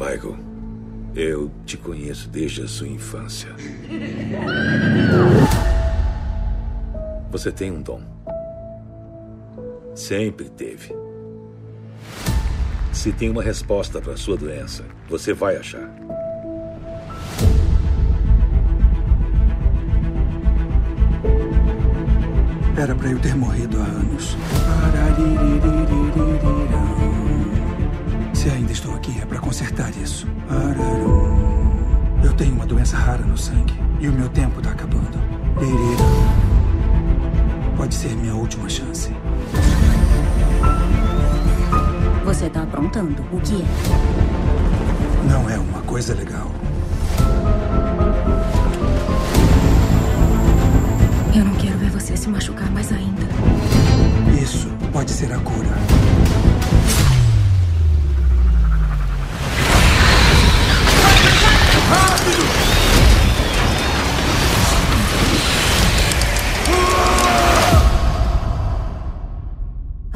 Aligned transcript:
Michael, 0.00 0.34
eu 1.14 1.50
te 1.66 1.76
conheço 1.76 2.26
desde 2.30 2.62
a 2.62 2.66
sua 2.66 2.88
infância. 2.88 3.50
Você 7.30 7.52
tem 7.52 7.70
um 7.70 7.82
dom. 7.82 8.00
Sempre 9.94 10.48
teve. 10.48 10.94
Se 12.94 13.12
tem 13.12 13.28
uma 13.28 13.42
resposta 13.42 14.00
para 14.00 14.16
sua 14.16 14.38
doença, 14.38 14.86
você 15.06 15.34
vai 15.34 15.58
achar. 15.58 15.94
Era 22.74 22.94
para 22.94 23.10
eu 23.10 23.18
ter 23.18 23.34
morrido 23.34 23.78
há 23.78 23.84
anos. 23.84 24.34
Se 28.40 28.48
ainda 28.48 28.72
estou 28.72 28.94
aqui, 28.94 29.20
é 29.20 29.26
para 29.26 29.38
consertar 29.38 29.90
isso. 29.98 30.26
Eu 32.24 32.32
tenho 32.32 32.54
uma 32.54 32.64
doença 32.64 32.96
rara 32.96 33.22
no 33.22 33.36
sangue 33.36 33.74
e 34.00 34.08
o 34.08 34.12
meu 34.14 34.30
tempo 34.30 34.60
está 34.60 34.70
acabando. 34.70 35.20
Pode 37.76 37.94
ser 37.94 38.16
minha 38.16 38.34
última 38.34 38.66
chance. 38.66 39.10
Você 42.24 42.48
tá 42.48 42.62
aprontando. 42.62 43.22
O 43.30 43.38
que 43.42 43.56
é? 43.56 45.30
Não 45.30 45.50
é 45.50 45.58
uma 45.58 45.82
coisa 45.82 46.14
legal. 46.14 46.50
Eu 51.36 51.44
não 51.44 51.54
quero 51.56 51.76
ver 51.76 51.90
você 51.90 52.16
se 52.16 52.26
machucar 52.30 52.70
mais 52.70 52.90
ainda. 52.90 53.26
Isso 54.42 54.70
pode 54.94 55.10
ser 55.10 55.30
a 55.30 55.38
cura. 55.40 55.68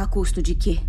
A 0.05 0.07
custo 0.07 0.43
de 0.43 0.55
quê? 0.55 0.81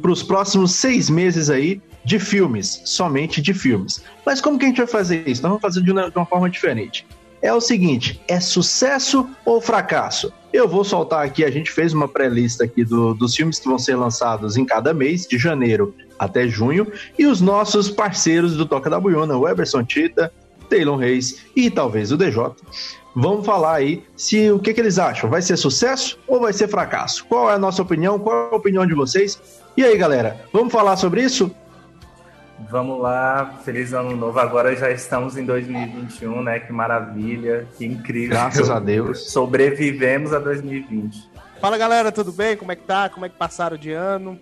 para 0.00 0.10
os 0.10 0.22
próximos 0.22 0.72
seis 0.72 1.08
meses 1.08 1.50
aí 1.50 1.80
de 2.04 2.18
filmes, 2.18 2.80
somente 2.84 3.40
de 3.40 3.52
filmes. 3.52 4.02
Mas 4.24 4.40
como 4.40 4.58
que 4.58 4.64
a 4.64 4.68
gente 4.68 4.78
vai 4.78 4.86
fazer 4.86 5.28
isso? 5.28 5.42
Nós 5.42 5.50
vamos 5.50 5.62
fazer 5.62 5.82
de 5.82 5.92
uma, 5.92 6.10
de 6.10 6.16
uma 6.16 6.26
forma 6.26 6.48
diferente. 6.48 7.06
É 7.40 7.52
o 7.52 7.60
seguinte: 7.60 8.20
é 8.26 8.40
sucesso 8.40 9.28
ou 9.44 9.60
fracasso? 9.60 10.32
Eu 10.52 10.66
vou 10.66 10.82
soltar 10.82 11.24
aqui, 11.24 11.44
a 11.44 11.50
gente 11.50 11.70
fez 11.70 11.92
uma 11.92 12.08
pré-lista 12.08 12.64
aqui 12.64 12.82
do, 12.84 13.14
dos 13.14 13.36
filmes 13.36 13.58
que 13.58 13.68
vão 13.68 13.78
ser 13.78 13.96
lançados 13.96 14.56
em 14.56 14.64
cada 14.64 14.94
mês, 14.94 15.26
de 15.26 15.36
janeiro 15.36 15.94
até 16.18 16.48
junho, 16.48 16.90
e 17.18 17.26
os 17.26 17.40
nossos 17.40 17.90
parceiros 17.90 18.56
do 18.56 18.66
Toca 18.66 18.90
da 18.90 18.98
Buiona, 18.98 19.36
o 19.36 19.48
Eberson 19.48 19.84
Tita, 19.84 20.32
Taylor 20.68 20.96
Reis 20.96 21.46
e 21.56 21.70
talvez 21.70 22.12
o 22.12 22.16
DJ. 22.16 22.52
Vamos 23.14 23.44
falar 23.44 23.74
aí 23.74 24.04
se 24.16 24.50
o 24.50 24.58
que, 24.58 24.72
que 24.72 24.80
eles 24.80 24.98
acham. 24.98 25.28
Vai 25.28 25.42
ser 25.42 25.56
sucesso 25.56 26.18
ou 26.26 26.40
vai 26.40 26.52
ser 26.52 26.68
fracasso? 26.68 27.24
Qual 27.24 27.50
é 27.50 27.54
a 27.54 27.58
nossa 27.58 27.82
opinião? 27.82 28.18
Qual 28.18 28.50
é 28.50 28.54
a 28.54 28.56
opinião 28.56 28.86
de 28.86 28.94
vocês? 28.94 29.40
E 29.76 29.84
aí, 29.84 29.96
galera, 29.96 30.36
vamos 30.52 30.72
falar 30.72 30.96
sobre 30.96 31.22
isso? 31.22 31.50
Vamos 32.70 33.00
lá, 33.00 33.60
feliz 33.64 33.92
ano 33.92 34.16
novo. 34.16 34.38
Agora 34.38 34.74
já 34.74 34.90
estamos 34.90 35.36
em 35.36 35.44
2021, 35.44 36.42
né? 36.42 36.60
Que 36.60 36.72
maravilha, 36.72 37.66
que 37.76 37.86
incrível. 37.86 38.30
Graças 38.30 38.68
a 38.68 38.80
Deus. 38.80 39.30
Sobrevivemos 39.30 40.32
a 40.32 40.38
2020. 40.38 41.30
Fala 41.60 41.78
galera, 41.78 42.12
tudo 42.12 42.32
bem? 42.32 42.56
Como 42.56 42.70
é 42.70 42.76
que 42.76 42.82
tá? 42.82 43.08
Como 43.08 43.24
é 43.26 43.28
que 43.28 43.36
passaram 43.36 43.76
de 43.76 43.92
ano? 43.92 44.38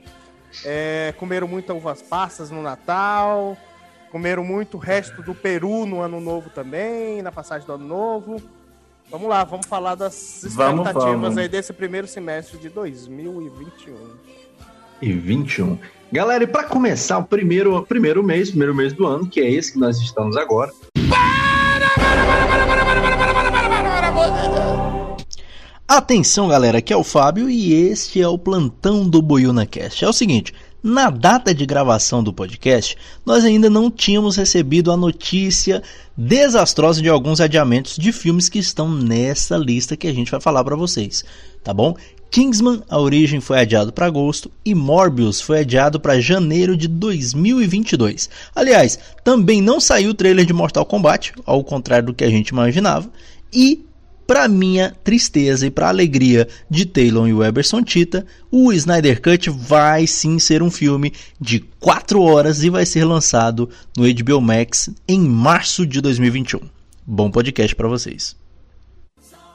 É, 0.65 1.15
comeram 1.19 1.47
muito 1.47 1.73
uvas 1.73 2.03
passas 2.03 2.51
no 2.51 2.63
Natal, 2.63 3.57
comeram 4.11 4.45
muito 4.45 4.77
o 4.77 4.81
resto 4.81 5.23
do 5.23 5.35
Peru 5.35 5.87
no 5.87 6.01
ano 6.01 6.21
novo 6.21 6.51
também, 6.51 7.23
na 7.23 7.31
passagem 7.31 7.67
do 7.67 7.75
ano 7.75 7.87
novo. 7.87 8.43
Vamos 9.11 9.29
lá, 9.29 9.45
vamos 9.45 9.67
falar 9.67 9.95
das 9.95 10.43
expectativas 10.43 10.93
vamos, 10.95 11.21
vamos. 11.21 11.39
aí 11.39 11.49
desse 11.49 11.73
primeiro 11.73 12.07
semestre 12.09 12.59
de 12.59 12.69
2021 12.69 13.95
e 15.01 15.13
21. 15.13 15.79
Galera, 16.11 16.45
e 16.45 16.47
para 16.47 16.65
começar 16.65 17.19
o 17.19 17.25
primeiro, 17.25 17.83
primeiro 17.83 18.23
mês, 18.23 18.51
primeiro 18.51 18.75
mês 18.75 18.93
do 18.93 19.07
ano, 19.07 19.29
que 19.29 19.41
é 19.41 19.51
esse 19.51 19.73
que 19.73 19.79
nós 19.79 20.01
estamos 20.01 20.37
agora. 20.37 20.73
Atenção, 25.89 26.49
galera, 26.49 26.79
aqui 26.79 26.93
é 26.93 26.97
o 26.97 27.05
Fábio 27.05 27.49
e 27.49 27.73
este 27.73 28.21
é 28.21 28.27
o 28.27 28.37
plantão 28.37 29.09
do 29.09 29.23
Boiuna 29.23 29.65
Cast. 29.65 30.05
É 30.05 30.09
o 30.09 30.13
seguinte, 30.13 30.53
na 30.83 31.11
data 31.11 31.55
de 31.55 31.65
gravação 31.65 32.25
do 32.25 32.33
podcast, 32.33 32.97
nós 33.25 33.45
ainda 33.45 33.71
não 33.71 33.89
tínhamos 33.89 34.35
recebido 34.35 34.91
a 34.91 34.97
notícia 34.97 35.81
desastrosa 36.17 37.01
de 37.01 37.09
alguns 37.09 37.41
adiamentos 37.41 37.97
de 37.99 38.11
filmes 38.11 38.49
que 38.49 38.59
estão 38.59 38.91
nessa 38.91 39.57
lista 39.57 39.97
que 39.97 40.09
a 40.09 40.13
gente 40.13 40.29
vai 40.29 40.41
falar 40.41 40.65
para 40.65 40.75
vocês, 40.75 41.25
tá 41.63 41.73
bom? 41.73 41.95
Kingsman, 42.33 42.83
a 42.91 42.99
origem 42.99 43.41
foi 43.41 43.61
adiado 43.61 43.93
para 43.93 44.07
agosto 44.07 44.51
e 44.65 44.75
Morbius 44.75 45.41
foi 45.41 45.61
adiado 45.61 46.01
para 46.01 46.21
janeiro 46.21 46.77
de 46.77 46.89
2022. 46.89 48.29
Aliás, 48.57 48.99
também 49.23 49.63
não 49.63 49.79
saiu 49.79 50.11
o 50.11 50.15
trailer 50.15 50.45
de 50.45 50.53
Mortal 50.53 50.85
Kombat, 50.85 51.33
ao 51.47 51.63
contrário 51.63 52.07
do 52.07 52.15
que 52.15 52.25
a 52.25 52.29
gente 52.29 52.49
imaginava, 52.49 53.09
e 53.53 53.87
para 54.27 54.49
minha 54.49 54.95
tristeza 55.05 55.67
e 55.67 55.71
para 55.71 55.89
alegria 55.89 56.49
de 56.69 56.85
Taylor 56.85 57.29
e 57.29 57.33
Weberson 57.33 57.83
Tita, 57.83 58.27
o 58.51 58.73
Snyder 58.73 59.23
Cut 59.23 59.49
vai 59.51 60.07
sim 60.07 60.39
ser 60.39 60.63
um 60.63 60.71
filme 60.71 61.13
de 61.41 61.61
4 61.79 62.21
horas 62.21 62.63
e 62.65 62.71
vai 62.71 62.85
ser 62.85 63.05
lançado 63.05 63.71
no 63.97 64.05
HBO 64.05 64.41
Max 64.41 64.91
em 65.07 65.21
março 65.21 65.87
de 65.87 66.01
2021. 66.01 66.61
Bom 67.07 67.31
podcast 67.31 67.75
para 67.77 67.89
vocês. 67.89 68.37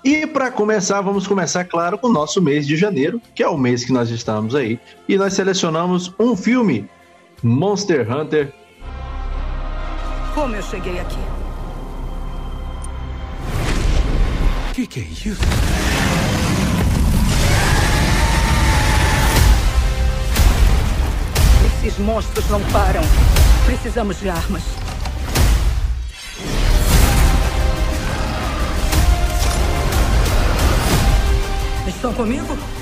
E 0.03 0.25
para 0.25 0.49
começar, 0.49 0.99
vamos 1.01 1.27
começar, 1.27 1.63
claro, 1.65 1.97
com 1.97 2.07
o 2.07 2.11
nosso 2.11 2.41
mês 2.41 2.65
de 2.65 2.75
janeiro, 2.75 3.21
que 3.35 3.43
é 3.43 3.47
o 3.47 3.57
mês 3.57 3.83
que 3.83 3.93
nós 3.93 4.09
estamos 4.09 4.55
aí. 4.55 4.79
E 5.07 5.15
nós 5.15 5.33
selecionamos 5.33 6.11
um 6.17 6.35
filme, 6.35 6.89
Monster 7.43 8.09
Hunter. 8.09 8.51
Como 10.33 10.55
eu 10.55 10.63
cheguei 10.63 10.99
aqui? 10.99 11.30
Que, 15.05 15.15
que 15.15 15.29
é? 15.29 15.33
Esses 21.87 21.97
monstros 21.99 22.47
não 22.49 22.61
param. 22.71 23.01
Precisamos 23.65 24.19
de 24.19 24.29
armas. 24.29 24.61
Estão 31.87 32.13
comigo? 32.13 32.80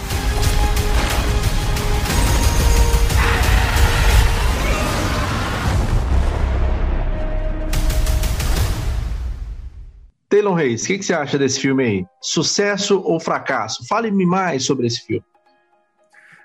Taylor 10.30 10.54
Reis, 10.54 10.84
o 10.84 10.88
que, 10.88 11.00
que, 11.00 11.06
você 11.06 11.14
acha 11.14 11.38
desse 11.38 11.60
filme 11.60 11.84
aí? 11.84 12.06
Sucesso 12.22 13.02
ou 13.02 13.20
fracasso? 13.20 13.86
Fale-me 13.88 14.26
mais 14.26 14.64
sobre 14.64 14.86
esse 14.86 15.02
filme. 15.06 15.24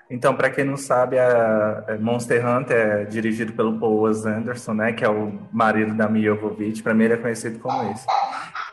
Então, 0.09 0.35
para 0.35 0.49
quem 0.49 0.65
não 0.65 0.77
sabe, 0.77 1.17
a 1.17 1.97
Monster 1.99 2.45
Hunter 2.45 2.77
é 2.77 3.03
dirigido 3.05 3.53
pelo 3.53 3.79
Paul 3.79 4.01
Wes 4.01 4.25
Anderson, 4.25 4.73
né, 4.73 4.93
que 4.93 5.03
é 5.03 5.09
o 5.09 5.33
marido 5.51 5.95
da 5.95 6.07
Mia 6.07 6.29
Jovovich. 6.29 6.81
Para 6.83 6.93
mim, 6.93 7.05
ele 7.05 7.13
é 7.13 7.17
conhecido 7.17 7.59
como 7.59 7.91
esse. 7.91 8.05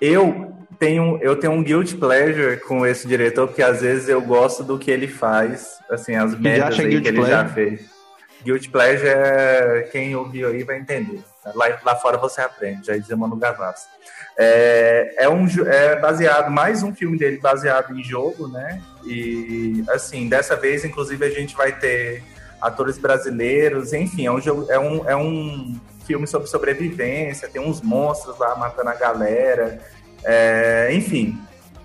Eu 0.00 0.52
tenho, 0.78 1.18
eu 1.22 1.36
tenho 1.36 1.52
um 1.52 1.62
guilt 1.62 1.94
pleasure 1.94 2.58
com 2.60 2.86
esse 2.86 3.06
diretor, 3.06 3.46
porque 3.46 3.62
às 3.62 3.80
vezes 3.80 4.08
eu 4.08 4.20
gosto 4.20 4.62
do 4.62 4.78
que 4.78 4.90
ele 4.90 5.08
faz, 5.08 5.78
assim, 5.90 6.14
as 6.14 6.38
merdas 6.38 6.76
que 6.76 6.82
ele 6.82 7.00
pleasure? 7.00 7.30
já 7.30 7.48
fez. 7.48 7.90
Guilt 8.44 8.68
pleasure 8.70 9.08
é 9.08 9.88
quem 9.90 10.14
ouviu 10.14 10.48
aí 10.48 10.62
vai 10.64 10.78
entender. 10.78 11.22
Lá, 11.54 11.80
lá 11.84 11.96
fora 11.96 12.16
você 12.16 12.40
aprende, 12.40 12.86
já 12.86 12.96
dizia 12.96 13.16
Manu 13.16 13.36
Gavassi. 13.36 13.88
É, 14.38 15.14
é, 15.18 15.28
um, 15.28 15.46
é 15.66 15.96
baseado, 15.96 16.50
mais 16.50 16.82
um 16.82 16.94
filme 16.94 17.18
dele 17.18 17.38
baseado 17.38 17.98
em 17.98 18.02
jogo, 18.02 18.48
né? 18.48 18.80
E, 19.04 19.84
assim, 19.90 20.28
dessa 20.28 20.56
vez, 20.56 20.84
inclusive, 20.84 21.24
a 21.24 21.30
gente 21.30 21.56
vai 21.56 21.72
ter 21.72 22.22
atores 22.60 22.96
brasileiros, 22.96 23.92
enfim, 23.92 24.26
é 24.26 24.32
um, 24.32 24.40
jogo, 24.40 24.70
é 24.70 24.78
um, 24.78 25.08
é 25.08 25.16
um 25.16 25.78
filme 26.06 26.26
sobre 26.26 26.48
sobrevivência, 26.48 27.48
tem 27.48 27.60
uns 27.60 27.80
monstros 27.80 28.38
lá 28.38 28.54
matando 28.54 28.90
a 28.90 28.94
galera, 28.94 29.80
é, 30.24 30.90
enfim. 30.92 31.38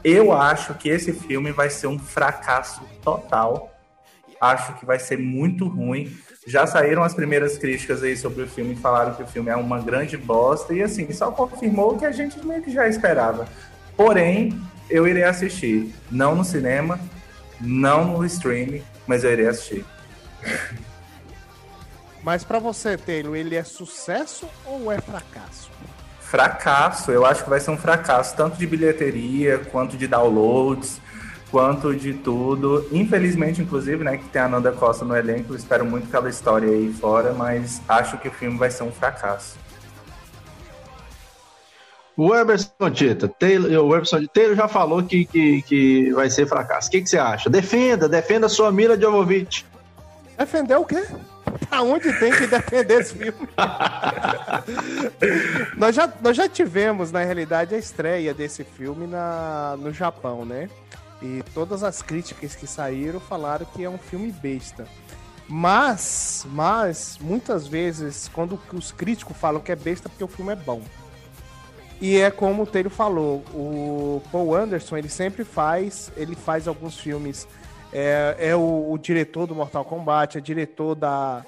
Eu 0.03 0.31
acho 0.31 0.75
que 0.75 0.87
esse 0.87 1.11
filme 1.11 1.51
vai 1.51 1.69
ser 1.69 1.87
um 1.87 1.99
fracasso 1.99 2.81
total. 3.01 3.71
Acho 4.39 4.73
que 4.75 4.85
vai 4.85 4.99
ser 4.99 5.17
muito 5.17 5.67
ruim. 5.67 6.15
Já 6.47 6.65
saíram 6.65 7.03
as 7.03 7.13
primeiras 7.13 7.57
críticas 7.57 8.01
aí 8.01 8.15
sobre 8.15 8.43
o 8.43 8.47
filme, 8.47 8.73
falaram 8.73 9.13
que 9.13 9.21
o 9.21 9.27
filme 9.27 9.51
é 9.51 9.55
uma 9.57 9.81
grande 9.81 10.15
bosta, 10.15 10.73
e 10.73 10.81
assim, 10.81 11.11
só 11.11 11.29
confirmou 11.29 11.93
o 11.95 11.99
que 11.99 12.05
a 12.05 12.11
gente 12.13 12.43
meio 12.47 12.63
que 12.63 12.71
já 12.71 12.87
esperava. 12.87 13.45
Porém, 13.97 14.57
eu 14.89 15.05
irei 15.05 15.25
assistir. 15.25 15.93
Não 16.09 16.35
no 16.35 16.45
cinema, 16.45 16.97
não 17.59 18.05
no 18.05 18.25
streaming, 18.25 18.81
mas 19.05 19.25
eu 19.25 19.33
irei 19.33 19.47
assistir. 19.47 19.85
Mas 22.23 22.43
para 22.43 22.59
você, 22.59 22.97
Taylor, 22.97 23.37
ele 23.37 23.55
é 23.55 23.63
sucesso 23.63 24.49
ou 24.65 24.91
é 24.91 24.99
fracasso? 24.99 25.71
Fracasso, 26.19 27.09
eu 27.09 27.25
acho 27.25 27.45
que 27.45 27.49
vai 27.49 27.59
ser 27.61 27.71
um 27.71 27.77
fracasso, 27.77 28.35
tanto 28.35 28.57
de 28.57 28.67
bilheteria, 28.67 29.59
quanto 29.59 29.95
de 29.95 30.07
downloads, 30.07 30.99
quanto 31.51 31.95
de 31.95 32.13
tudo. 32.13 32.87
Infelizmente, 32.91 33.61
inclusive, 33.61 34.03
né, 34.03 34.17
que 34.17 34.25
tem 34.25 34.41
a 34.41 34.47
Nanda 34.47 34.71
Costa 34.71 35.05
no 35.05 35.15
elenco, 35.15 35.55
espero 35.55 35.85
muito 35.85 36.07
aquela 36.07 36.29
história 36.29 36.69
aí 36.69 36.91
fora, 36.93 37.33
mas 37.33 37.81
acho 37.87 38.17
que 38.17 38.27
o 38.27 38.31
filme 38.31 38.57
vai 38.57 38.71
ser 38.71 38.83
um 38.83 38.91
fracasso. 38.91 39.55
O 42.15 42.33
Emerson 42.33 42.89
Tita, 42.91 43.27
Taylor, 43.27 43.85
o 43.85 43.93
Emerson 43.93 44.25
Taylor 44.25 44.55
já 44.55 44.67
falou 44.67 45.03
que, 45.03 45.25
que, 45.25 45.61
que 45.61 46.11
vai 46.13 46.31
ser 46.31 46.47
fracasso. 46.47 46.87
O 46.87 46.91
que, 46.91 47.01
que 47.01 47.09
você 47.09 47.19
acha? 47.19 47.47
Defenda, 47.47 48.09
defenda 48.09 48.47
a 48.47 48.49
sua 48.49 48.71
Mila 48.71 48.99
Jovovich. 48.99 49.63
Defender 50.35 50.77
o 50.77 50.85
quê? 50.85 51.05
Aonde 51.69 52.11
tem 52.19 52.31
que 52.31 52.47
defender 52.47 53.01
esse 53.01 53.13
filme? 53.13 53.47
nós, 55.77 55.95
já, 55.95 56.11
nós 56.21 56.35
já 56.35 56.49
tivemos, 56.49 57.11
na 57.11 57.23
realidade, 57.23 57.75
a 57.75 57.77
estreia 57.77 58.33
desse 58.33 58.63
filme 58.63 59.05
na, 59.05 59.75
no 59.77 59.93
Japão, 59.93 60.43
né? 60.43 60.67
E 61.21 61.43
todas 61.53 61.83
as 61.83 62.01
críticas 62.01 62.55
que 62.55 62.67
saíram 62.67 63.19
falaram 63.19 63.65
que 63.65 63.83
é 63.83 63.89
um 63.89 63.97
filme 63.97 64.31
besta. 64.31 64.87
Mas, 65.49 66.45
mas, 66.49 67.17
muitas 67.21 67.67
vezes, 67.67 68.29
quando 68.33 68.59
os 68.73 68.91
críticos 68.91 69.35
falam 69.37 69.61
que 69.61 69.71
é 69.71 69.75
besta, 69.75 70.09
porque 70.09 70.23
o 70.23 70.27
filme 70.27 70.51
é 70.51 70.55
bom. 70.55 70.81
E 71.99 72.17
é 72.17 72.29
como 72.29 72.63
o 72.63 72.65
Teiro 72.65 72.89
falou, 72.89 73.43
o 73.53 74.21
Paul 74.31 74.55
Anderson, 74.55 74.97
ele 74.97 75.09
sempre 75.09 75.43
faz, 75.43 76.11
ele 76.15 76.35
faz 76.35 76.67
alguns 76.67 76.99
filmes 76.99 77.47
é, 77.91 78.35
é 78.37 78.55
o, 78.55 78.91
o, 78.91 78.97
diretor 78.97 79.47
do 79.47 79.55
Mortal 79.55 79.83
Kombat, 79.85 80.37
é 80.37 80.41
diretor 80.41 80.93
da, 80.93 81.43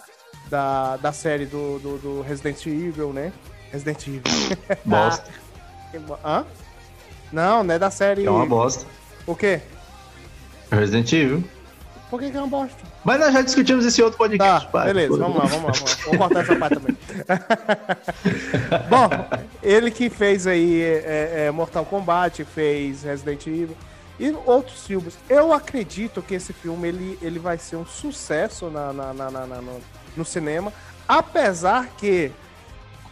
da, 0.50 0.98
da 0.98 1.12
série 1.12 1.46
do, 1.46 1.78
do, 1.80 1.98
do 1.98 2.22
Resident 2.22 2.66
Evil, 2.66 3.14
né? 3.14 3.32
Resident 3.72 4.08
Evil. 4.08 4.24
Bosta. 4.86 5.30
Hã? 6.24 6.46
Não, 7.32 7.64
não 7.64 7.74
é 7.74 7.80
da 7.80 7.92
série. 7.92 8.26
É 8.26 8.32
uma 8.32 8.46
bosta. 8.46 8.86
O 9.30 9.36
quê? 9.36 9.62
Resident 10.72 11.14
Evil. 11.14 11.44
Por 12.10 12.20
que, 12.20 12.32
que 12.32 12.38
é 12.38 12.42
uma 12.42 12.48
bosta? 12.48 12.84
Mas 13.04 13.20
nós 13.20 13.32
já 13.32 13.44
discutimos 13.44 13.86
esse 13.86 14.02
outro 14.02 14.18
podcast. 14.18 14.66
Tá, 14.66 14.72
pai. 14.72 14.88
beleza, 14.88 15.18
vamos 15.18 15.38
lá, 15.38 15.46
vamos 15.46 15.66
lá. 15.66 15.72
Vamos, 15.72 15.98
vamos 16.04 16.18
cortar 16.18 16.40
essa 16.40 16.56
parte 16.56 16.80
também. 16.80 16.98
Bom, 18.90 19.08
ele 19.62 19.92
que 19.92 20.10
fez 20.10 20.48
aí 20.48 20.82
é, 20.82 21.46
é, 21.46 21.52
Mortal 21.52 21.86
Kombat, 21.86 22.44
fez 22.44 23.04
Resident 23.04 23.46
Evil 23.46 23.78
e 24.20 24.36
outros 24.48 24.88
filmes. 24.88 25.16
Eu 25.30 25.54
acredito 25.54 26.24
que 26.24 26.34
esse 26.34 26.52
filme 26.52 26.88
ele, 26.88 27.20
ele 27.22 27.38
vai 27.38 27.60
ser 27.60 27.76
um 27.76 27.86
sucesso 27.86 28.72
na, 28.72 28.92
na, 28.92 29.14
na, 29.14 29.30
na 29.30 29.46
no, 29.62 29.80
no 30.18 30.26
cinema, 30.26 30.74
apesar 31.08 31.86
que 32.00 32.32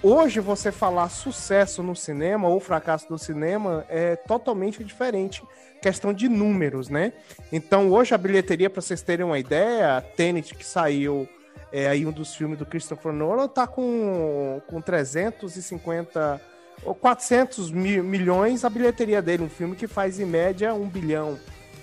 hoje 0.02 0.40
você 0.40 0.72
falar 0.72 1.10
sucesso 1.10 1.82
no 1.84 1.96
cinema 1.96 2.48
ou 2.48 2.60
fracasso 2.60 3.08
no 3.10 3.18
cinema 3.18 3.86
é 3.90 4.16
totalmente 4.16 4.84
diferente 4.84 5.44
questão 5.82 6.14
de 6.14 6.28
números, 6.28 6.90
né? 6.90 7.14
Então 7.52 7.92
hoje 7.92 8.14
a 8.14 8.18
bilheteria, 8.18 8.70
para 8.70 8.82
vocês 8.82 9.02
terem 9.02 9.26
uma 9.26 9.40
ideia, 9.40 10.02
Tenet 10.16 10.56
que 10.56 10.66
saiu 10.66 11.28
é, 11.72 11.88
aí 11.88 12.06
um 12.06 12.12
dos 12.12 12.36
filmes 12.36 12.58
do 12.58 12.66
Christopher 12.66 13.12
Nolan 13.12 13.48
tá 13.48 13.68
com, 13.68 14.62
com 14.68 14.82
350 14.82 16.42
ou 16.84 16.96
400 16.96 17.72
mil, 17.72 18.04
milhões 18.04 18.64
a 18.64 18.70
bilheteria 18.70 19.22
dele, 19.22 19.44
um 19.44 19.50
filme 19.50 19.76
que 19.76 19.88
faz 19.88 20.20
em 20.20 20.26
média 20.26 20.74
um 20.74 20.88
bilhão. 20.88 21.38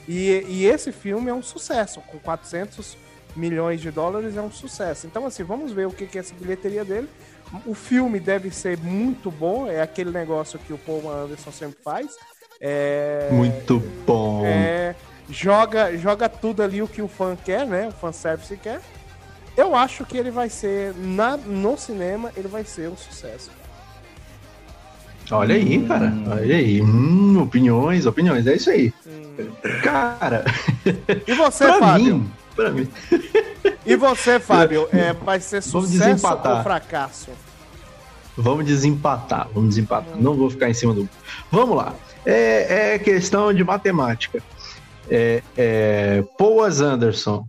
E, 0.06 0.44
e 0.48 0.66
esse 0.66 0.92
filme 0.92 1.30
é 1.30 1.34
um 1.34 1.42
sucesso, 1.42 2.00
com 2.02 2.18
400 2.18 2.96
milhões 3.36 3.80
de 3.80 3.90
dólares 3.90 4.36
é 4.36 4.42
um 4.42 4.50
sucesso. 4.50 5.06
Então, 5.06 5.26
assim, 5.26 5.42
vamos 5.42 5.72
ver 5.72 5.86
o 5.86 5.90
que, 5.90 6.06
que 6.06 6.18
é 6.18 6.20
essa 6.20 6.34
bilheteria 6.34 6.84
dele. 6.84 7.08
O 7.66 7.74
filme 7.74 8.18
deve 8.18 8.50
ser 8.50 8.78
muito 8.78 9.30
bom, 9.30 9.68
é 9.70 9.80
aquele 9.80 10.10
negócio 10.10 10.58
que 10.58 10.72
o 10.72 10.78
Paul 10.78 11.10
Anderson 11.10 11.52
sempre 11.52 11.78
faz. 11.82 12.16
É, 12.60 13.28
muito 13.32 13.82
bom. 14.06 14.42
É, 14.44 14.94
joga, 15.28 15.96
joga 15.96 16.28
tudo 16.28 16.62
ali 16.62 16.82
o 16.82 16.88
que 16.88 17.02
o 17.02 17.08
fã 17.08 17.36
quer, 17.36 17.66
né? 17.66 17.88
O 17.88 17.92
fanservice 17.92 18.56
quer. 18.56 18.80
Eu 19.56 19.74
acho 19.74 20.04
que 20.04 20.16
ele 20.16 20.30
vai 20.30 20.48
ser, 20.48 20.94
na, 20.96 21.36
no 21.36 21.76
cinema, 21.76 22.32
ele 22.36 22.48
vai 22.48 22.64
ser 22.64 22.88
um 22.88 22.96
sucesso. 22.96 23.50
Olha 25.30 25.54
aí, 25.54 25.86
cara. 25.86 26.12
Olha 26.26 26.56
aí. 26.56 26.82
Hum, 26.82 27.40
opiniões, 27.40 28.04
opiniões. 28.04 28.46
É 28.46 28.56
isso 28.56 28.70
aí. 28.70 28.92
Hum. 29.06 29.52
Cara. 29.82 30.44
E 31.26 31.32
você, 31.34 31.66
Fábio? 31.78 32.16
Mim, 32.16 32.30
pra 32.54 32.70
mim. 32.70 32.88
E 33.84 33.96
você, 33.96 34.38
Fábio? 34.40 34.88
É, 34.92 35.12
vai 35.12 35.40
ser 35.40 35.62
sucesso 35.62 36.26
ou 36.26 36.62
fracasso? 36.62 37.30
Vamos 38.36 38.66
desempatar. 38.66 39.48
Vamos 39.52 39.70
desempatar. 39.70 40.16
Hum. 40.16 40.22
Não 40.22 40.34
vou 40.34 40.50
ficar 40.50 40.68
em 40.68 40.74
cima 40.74 40.92
do. 40.92 41.08
Vamos 41.50 41.76
lá. 41.76 41.94
É, 42.26 42.94
é 42.94 42.98
questão 42.98 43.52
de 43.52 43.62
matemática. 43.62 44.42
É, 45.08 45.42
é, 45.56 46.24
Paul 46.38 46.64
Anderson 46.64 47.46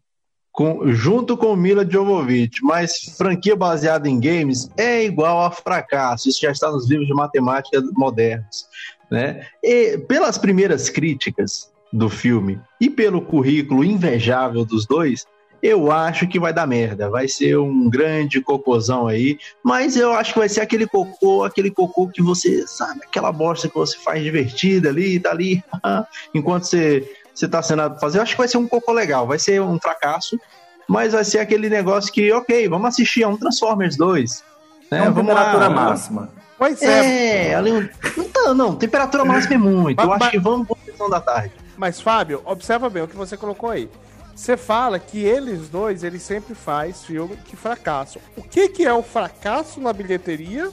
com, 0.55 0.87
junto 0.93 1.35
com 1.35 1.55
Mila 1.55 1.85
Jovovich, 1.89 2.63
mas 2.63 3.15
franquia 3.17 3.55
baseada 3.55 4.07
em 4.07 4.19
games 4.19 4.69
é 4.77 5.03
igual 5.03 5.41
a 5.41 5.51
fracasso. 5.51 6.29
Isso 6.29 6.39
já 6.41 6.51
está 6.51 6.71
nos 6.71 6.89
livros 6.89 7.07
de 7.07 7.13
matemática 7.13 7.81
modernos. 7.93 8.67
Né? 9.11 9.45
E 9.63 9.97
pelas 9.97 10.37
primeiras 10.37 10.89
críticas 10.89 11.71
do 11.91 12.09
filme 12.09 12.59
e 12.79 12.89
pelo 12.89 13.21
currículo 13.21 13.83
invejável 13.83 14.65
dos 14.65 14.85
dois, 14.85 15.25
eu 15.63 15.91
acho 15.91 16.27
que 16.27 16.39
vai 16.39 16.53
dar 16.53 16.67
merda. 16.67 17.09
Vai 17.09 17.27
ser 17.27 17.57
um 17.57 17.89
grande 17.89 18.41
cocôzão 18.41 19.07
aí, 19.07 19.37
mas 19.63 19.95
eu 19.95 20.13
acho 20.13 20.33
que 20.33 20.39
vai 20.39 20.49
ser 20.49 20.61
aquele 20.61 20.85
cocô, 20.85 21.43
aquele 21.43 21.71
cocô 21.71 22.07
que 22.07 22.21
você, 22.21 22.67
sabe, 22.67 23.01
aquela 23.07 23.31
bosta 23.31 23.67
que 23.67 23.75
você 23.75 23.97
faz 23.97 24.21
divertida 24.21 24.89
ali, 24.89 25.19
tá 25.19 25.31
ali, 25.31 25.63
enquanto 26.33 26.65
você 26.65 27.09
você 27.33 27.49
tá 27.49 27.61
sendo 27.61 27.99
fazer, 27.99 28.17
eu 28.17 28.21
acho 28.21 28.31
que 28.31 28.37
vai 28.37 28.47
ser 28.47 28.57
um 28.57 28.67
cocô 28.67 28.93
legal, 28.93 29.27
vai 29.27 29.37
ser 29.37 29.61
um 29.61 29.77
fracasso, 29.77 30.39
mas 30.87 31.11
vai 31.11 31.25
ser 31.25 31.39
aquele 31.39 31.69
negócio 31.69 32.11
que, 32.13 32.31
ok, 32.31 32.69
vamos 32.69 32.87
assistir 32.87 33.23
a 33.23 33.27
um 33.27 33.35
Transformers 33.35 33.97
2. 33.97 34.43
Né? 34.89 34.99
É 34.99 35.01
uma 35.01 35.11
vamos 35.11 35.33
temperatura 35.33 35.67
lá, 35.67 35.69
máxima. 35.69 36.29
Pois 36.57 36.81
é. 36.81 37.49
É, 37.49 37.55
ali, 37.55 37.71
não, 38.15 38.29
tá, 38.29 38.53
não, 38.53 38.75
temperatura 38.75 39.25
máxima 39.25 39.55
é 39.55 39.57
muito. 39.57 40.01
eu 40.01 40.13
acho 40.13 40.31
que 40.31 40.39
vamos 40.39 40.65
por 40.65 40.77
sessão 40.85 41.09
da 41.09 41.19
tarde. 41.19 41.51
Mas, 41.77 41.99
Fábio, 41.99 42.41
observa 42.45 42.89
bem 42.89 43.03
o 43.03 43.07
que 43.07 43.15
você 43.15 43.35
colocou 43.35 43.69
aí. 43.69 43.89
Você 44.35 44.57
fala 44.57 44.99
que 44.99 45.23
eles 45.23 45.69
dois, 45.69 46.03
eles 46.03 46.21
sempre 46.21 46.53
faz 46.53 47.05
filme 47.05 47.37
que 47.37 47.55
fracassam. 47.55 48.21
O 48.35 48.41
que, 48.41 48.67
que 48.67 48.85
é 48.85 48.93
o 48.93 49.01
fracasso 49.01 49.79
na 49.79 49.93
bilheteria 49.93 50.69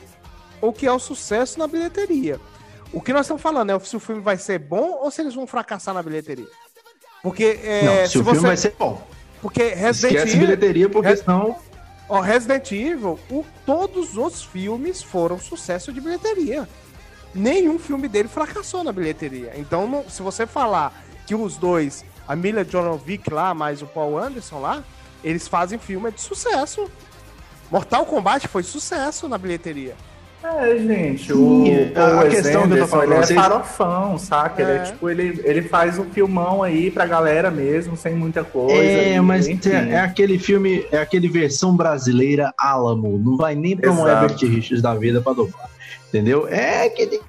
ou 0.60 0.70
o 0.70 0.72
que 0.72 0.86
é 0.86 0.92
o 0.92 0.98
sucesso 0.98 1.58
na 1.58 1.68
bilheteria? 1.68 2.40
O 2.92 3.00
que 3.00 3.12
nós 3.12 3.22
estamos 3.22 3.40
falando 3.40 3.70
é 3.70 3.78
se 3.80 3.96
o 3.96 4.00
filme 4.00 4.20
vai 4.20 4.36
ser 4.36 4.58
bom 4.58 4.98
ou 5.00 5.10
se 5.10 5.22
eles 5.22 5.34
vão 5.34 5.46
fracassar 5.46 5.94
na 5.94 6.02
bilheteria. 6.02 6.48
Porque 7.22 7.60
é, 7.62 7.82
não, 7.84 8.06
se, 8.06 8.12
se 8.12 8.18
o 8.18 8.24
você... 8.24 8.32
filme 8.32 8.46
vai 8.48 8.56
ser 8.56 8.74
bom. 8.76 9.02
Porque 9.40 9.68
Resident 9.68 10.14
Esquece 10.14 10.36
Evil. 10.36 10.40
bilheteria, 10.40 10.88
porque 10.88 11.08
Res... 11.08 11.20
senão. 11.20 11.56
Ó, 12.08 12.20
Resident 12.20 12.70
Evil, 12.72 13.18
o, 13.30 13.44
todos 13.64 14.16
os 14.16 14.44
filmes 14.44 15.02
foram 15.02 15.38
sucesso 15.38 15.92
de 15.92 16.00
bilheteria. 16.00 16.68
Nenhum 17.34 17.78
filme 17.78 18.08
dele 18.08 18.28
fracassou 18.28 18.84
na 18.84 18.92
bilheteria. 18.92 19.52
Então, 19.56 19.86
não, 19.86 20.08
se 20.08 20.22
você 20.22 20.46
falar 20.46 20.92
que 21.26 21.34
os 21.34 21.56
dois, 21.56 22.04
a 22.28 22.36
Mila 22.36 22.64
Jovovich 22.64 23.30
lá, 23.30 23.54
mais 23.54 23.80
o 23.80 23.86
Paul 23.86 24.18
Anderson 24.18 24.60
lá, 24.60 24.84
eles 25.24 25.48
fazem 25.48 25.78
filme 25.78 26.10
de 26.10 26.20
sucesso. 26.20 26.90
Mortal 27.70 28.04
Kombat 28.04 28.48
foi 28.48 28.62
sucesso 28.62 29.28
na 29.28 29.38
bilheteria. 29.38 29.96
É, 30.44 30.76
gente, 30.76 31.32
Sim, 31.32 31.92
o, 31.94 31.98
a 32.00 32.24
o 32.24 32.28
questão 32.28 32.66
que 32.66 32.74
eu 32.74 32.78
tô 32.80 32.86
falando 32.88 33.04
ele 33.06 33.14
pra 33.14 33.22
é 33.22 33.26
vocês- 33.26 33.40
farofão, 33.40 34.18
saca? 34.18 34.60
Ele 34.62 34.70
é 34.72 34.74
É. 34.76 34.78
tipo, 34.80 35.08
ele, 35.08 35.40
ele 35.44 35.62
faz 35.62 35.98
um 36.00 36.04
filmão 36.06 36.62
aí 36.64 36.90
pra 36.90 37.06
galera 37.06 37.48
mesmo, 37.50 37.96
sem 37.96 38.14
muita 38.14 38.42
coisa. 38.42 38.74
É, 38.76 39.14
e, 39.14 39.20
mas 39.20 39.46
enfim. 39.46 39.70
é, 39.70 39.90
é 39.92 40.00
aquele 40.00 40.38
filme, 40.40 40.84
é 40.90 40.98
aquele 40.98 41.28
versão 41.28 41.76
brasileira 41.76 42.52
Alamo. 42.58 43.18
Não 43.18 43.36
vai 43.36 43.54
nem 43.54 43.76
pra 43.76 43.92
um. 43.92 44.06
Herbert 44.06 44.36
Richards 44.40 44.82
da 44.82 44.94
vida 44.96 45.20
pra 45.20 45.32
dublar. 45.32 45.70
Entendeu? 46.08 46.48
É 46.48 46.86
aquele, 46.86 47.20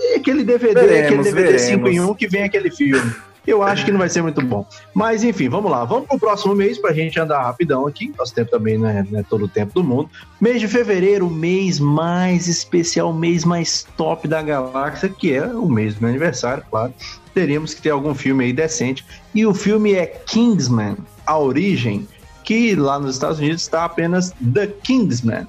é 0.00 0.16
aquele 0.16 0.42
DVD, 0.42 0.74
Veremos, 0.80 1.26
aquele 1.26 1.42
DVD 1.42 1.58
5 1.58 1.78
em 1.80 1.82
veremos. 1.92 2.10
1 2.10 2.14
que 2.14 2.28
vem 2.28 2.42
aquele 2.44 2.70
filme. 2.70 3.12
Eu 3.48 3.62
acho 3.62 3.82
que 3.82 3.90
não 3.90 3.98
vai 3.98 4.10
ser 4.10 4.20
muito 4.20 4.42
bom. 4.42 4.66
Mas 4.92 5.24
enfim, 5.24 5.48
vamos 5.48 5.70
lá. 5.70 5.82
Vamos 5.82 6.06
pro 6.06 6.18
próximo 6.18 6.54
mês 6.54 6.76
pra 6.76 6.92
gente 6.92 7.18
andar 7.18 7.42
rapidão 7.42 7.86
aqui. 7.86 8.12
Nosso 8.18 8.34
tempo 8.34 8.50
também 8.50 8.76
não 8.76 8.86
é, 8.86 9.02
não 9.10 9.20
é 9.20 9.22
todo 9.22 9.46
o 9.46 9.48
tempo 9.48 9.72
do 9.72 9.82
mundo. 9.82 10.10
Mês 10.38 10.60
de 10.60 10.68
fevereiro, 10.68 11.30
mês 11.30 11.80
mais 11.80 12.46
especial, 12.46 13.10
mês 13.10 13.46
mais 13.46 13.86
top 13.96 14.28
da 14.28 14.42
galáxia, 14.42 15.08
que 15.08 15.32
é 15.32 15.46
o 15.46 15.66
mês 15.66 15.94
do 15.94 16.02
meu 16.02 16.10
aniversário, 16.10 16.62
claro. 16.70 16.92
Teríamos 17.32 17.72
que 17.72 17.80
ter 17.80 17.88
algum 17.88 18.14
filme 18.14 18.44
aí 18.44 18.52
decente. 18.52 19.02
E 19.34 19.46
o 19.46 19.54
filme 19.54 19.94
é 19.94 20.04
Kingsman, 20.04 20.98
A 21.26 21.38
Origem, 21.38 22.06
que 22.44 22.74
lá 22.74 22.98
nos 22.98 23.14
Estados 23.14 23.38
Unidos 23.38 23.62
está 23.62 23.86
apenas 23.86 24.34
The 24.52 24.66
Kingsman. 24.66 25.46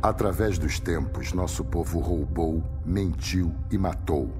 Através 0.00 0.56
dos 0.56 0.78
tempos, 0.78 1.32
nosso 1.32 1.64
povo 1.64 1.98
roubou, 1.98 2.62
mentiu 2.86 3.52
e 3.72 3.76
matou. 3.76 4.30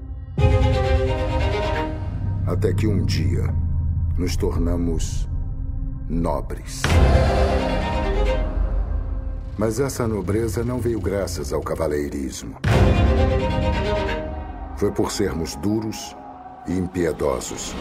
Até 2.50 2.74
que 2.74 2.84
um 2.84 3.04
dia 3.04 3.44
nos 4.18 4.34
tornamos 4.34 5.28
nobres. 6.08 6.82
Mas 9.56 9.78
essa 9.78 10.04
nobreza 10.08 10.64
não 10.64 10.80
veio 10.80 11.00
graças 11.00 11.52
ao 11.52 11.60
cavalheirismo. 11.60 12.56
Foi 14.76 14.90
por 14.90 15.12
sermos 15.12 15.54
duros 15.54 16.16
e 16.66 16.76
impiedosos. 16.76 17.72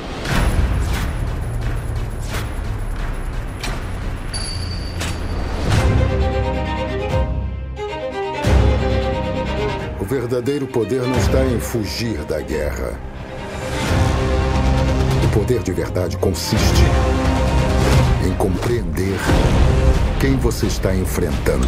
O 9.99 10.05
verdadeiro 10.05 10.67
poder 10.67 11.01
não 11.01 11.17
está 11.17 11.43
em 11.43 11.59
fugir 11.59 12.23
da 12.25 12.39
guerra. 12.39 13.09
O 15.29 15.31
poder 15.31 15.61
de 15.61 15.71
verdade 15.71 16.17
consiste 16.17 16.81
em 18.27 18.33
compreender 18.35 19.15
quem 20.19 20.35
você 20.37 20.65
está 20.65 20.95
enfrentando. 20.95 21.67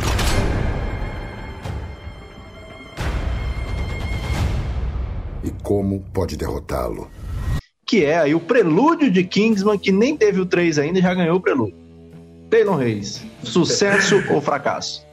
E 5.43 5.51
como 5.61 6.03
pode 6.11 6.35
derrotá-lo. 6.35 7.07
Que 7.85 8.03
é 8.03 8.17
aí 8.17 8.33
o 8.33 8.39
prelúdio 8.39 9.11
de 9.11 9.23
Kingsman, 9.23 9.77
que 9.77 9.91
nem 9.91 10.17
teve 10.17 10.39
o 10.41 10.45
3 10.47 10.79
ainda 10.79 10.97
e 10.97 11.01
já 11.03 11.13
ganhou 11.13 11.37
o 11.37 11.41
prelúdio. 11.41 11.75
Taylor 12.49 12.77
Reis, 12.77 13.23
sucesso 13.43 14.23
ou 14.31 14.41
fracasso? 14.41 15.05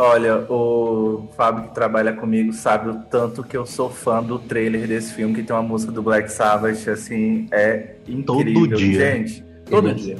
Olha, 0.00 0.36
o 0.48 1.28
Fábio 1.36 1.64
que 1.64 1.74
trabalha 1.74 2.12
comigo 2.12 2.52
sabe 2.52 2.88
o 2.88 3.00
tanto 3.10 3.42
que 3.42 3.56
eu 3.56 3.66
sou 3.66 3.90
fã 3.90 4.22
do 4.22 4.38
trailer 4.38 4.86
desse 4.86 5.12
filme, 5.12 5.34
que 5.34 5.42
tem 5.42 5.54
uma 5.56 5.62
música 5.62 5.90
do 5.90 6.00
Black 6.00 6.30
Sabbath, 6.30 6.86
assim, 6.88 7.48
é 7.50 7.96
incrível. 8.06 8.24
Todo 8.62 8.76
dia. 8.76 9.00
Gente, 9.00 9.44
todo 9.68 9.92
dia. 9.92 10.16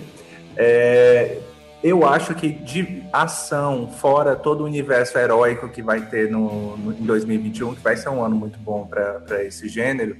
É, 0.57 1.39
eu 1.81 2.05
acho 2.05 2.35
que 2.35 2.49
de 2.49 3.05
ação, 3.13 3.89
fora 3.89 4.35
todo 4.35 4.63
o 4.63 4.65
universo 4.65 5.17
heróico 5.17 5.69
que 5.69 5.81
vai 5.81 6.01
ter 6.07 6.29
no, 6.29 6.77
no- 6.77 6.91
em 6.93 7.05
2021, 7.05 7.77
que 7.77 7.81
vai 7.81 7.97
ser 7.97 8.09
um 8.09 8.21
ano 8.25 8.35
muito 8.35 8.59
bom 8.59 8.85
para 8.85 9.45
esse 9.45 9.69
gênero, 9.69 10.17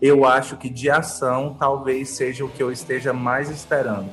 eu 0.00 0.24
acho 0.24 0.56
que 0.56 0.70
de 0.70 0.88
ação 0.88 1.54
talvez 1.60 2.08
seja 2.08 2.46
o 2.46 2.48
que 2.48 2.62
eu 2.62 2.72
esteja 2.72 3.12
mais 3.12 3.50
esperando. 3.50 4.08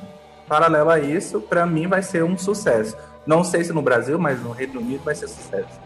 Paralelo 0.46 0.90
a 0.90 1.00
isso, 1.00 1.40
para 1.40 1.64
mim 1.64 1.86
vai 1.86 2.02
ser 2.02 2.22
um 2.22 2.36
sucesso. 2.36 2.94
Não 3.26 3.44
sei 3.44 3.64
se 3.64 3.72
no 3.72 3.82
Brasil, 3.82 4.18
mas 4.18 4.42
no 4.42 4.50
Reino 4.50 4.80
Unido 4.80 5.02
vai 5.04 5.14
ser 5.14 5.28
sucesso. 5.28 5.80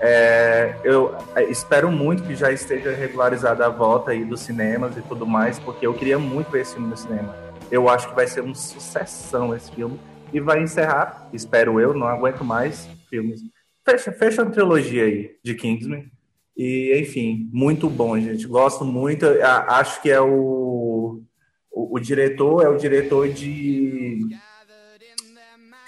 É, 0.00 0.76
eu 0.84 1.16
é, 1.34 1.44
espero 1.44 1.90
muito 1.90 2.22
que 2.22 2.34
já 2.34 2.52
esteja 2.52 2.92
regularizada 2.92 3.66
a 3.66 3.68
volta 3.68 4.12
aí 4.12 4.24
dos 4.24 4.40
cinemas 4.40 4.96
e 4.96 5.02
tudo 5.02 5.26
mais, 5.26 5.58
porque 5.58 5.86
eu 5.86 5.94
queria 5.94 6.18
muito 6.18 6.50
ver 6.50 6.62
esse 6.62 6.74
filme 6.74 6.88
no 6.88 6.96
cinema. 6.96 7.34
Eu 7.70 7.88
acho 7.88 8.08
que 8.08 8.14
vai 8.14 8.26
ser 8.26 8.42
um 8.42 8.54
sucessão 8.54 9.54
esse 9.54 9.70
filme 9.72 9.98
e 10.32 10.40
vai 10.40 10.62
encerrar, 10.62 11.28
espero 11.32 11.80
eu, 11.80 11.92
não 11.94 12.06
aguento 12.06 12.44
mais 12.44 12.88
filmes. 13.10 13.40
Fecha, 13.84 14.12
fecha 14.12 14.42
a 14.42 14.46
trilogia 14.46 15.04
aí 15.04 15.36
de 15.42 15.54
Kingsman. 15.54 16.10
E, 16.56 16.98
enfim, 17.00 17.48
muito 17.52 17.88
bom, 17.88 18.18
gente. 18.18 18.46
Gosto 18.46 18.84
muito. 18.84 19.24
Acho 19.68 20.02
que 20.02 20.10
é 20.10 20.20
o, 20.20 21.22
o, 21.70 21.96
o 21.96 22.00
diretor, 22.00 22.64
é 22.64 22.68
o 22.68 22.76
diretor 22.76 23.28
de. 23.28 24.26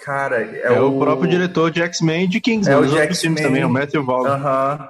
Cara, 0.03 0.41
é, 0.41 0.61
É, 0.65 0.81
o... 0.81 0.97
próprio 0.99 1.29
diretor 1.29 1.69
de 1.71 1.81
X-Men 1.81 2.25
e 2.25 2.27
de 2.27 2.41
Kingsman. 2.41 2.73
É 2.75 2.77
o 2.77 2.85
de 2.85 2.97
X-Men. 2.97 3.43
também, 3.43 3.63
o 3.63 3.69
Matthew 3.69 4.03
Vaughn. 4.05 4.25
Aham. 4.27 4.89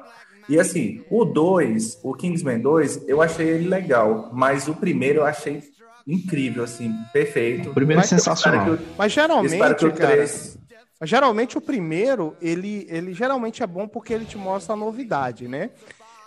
E 0.49 0.59
assim, 0.59 1.05
o 1.09 1.23
2, 1.23 1.99
o 2.03 2.13
Kingsman 2.13 2.59
2, 2.59 3.07
eu 3.07 3.21
achei 3.21 3.47
ele 3.47 3.67
legal, 3.69 4.29
mas 4.33 4.67
o 4.67 4.73
primeiro 4.73 5.19
eu 5.19 5.25
achei 5.25 5.61
incrível, 6.05 6.63
assim, 6.63 6.93
perfeito. 7.13 7.69
O 7.69 7.73
primeiro 7.73 7.99
é 7.99 8.03
Mas 8.03 8.11
eu 8.11 8.17
sensacional. 8.17 8.67
o- 8.73 8.79
Mas 8.97 9.15
eu 9.15 9.21
espero 9.45 9.47
geralmente, 9.47 9.77
que 9.79 9.85
o 9.85 9.91
cara, 9.93 10.13
3 10.13 10.57
Mas 10.99 11.09
geralmente 11.09 11.57
o 11.57 11.61
primeiro, 11.61 12.35
ele, 12.41 12.85
ele 12.89 13.13
geralmente 13.13 13.63
é 13.63 13.67
bom 13.67 13.87
porque 13.87 14.13
ele 14.13 14.25
te 14.25 14.37
mostra 14.37 14.73
a 14.73 14.77
novidade, 14.77 15.47
né? 15.47 15.69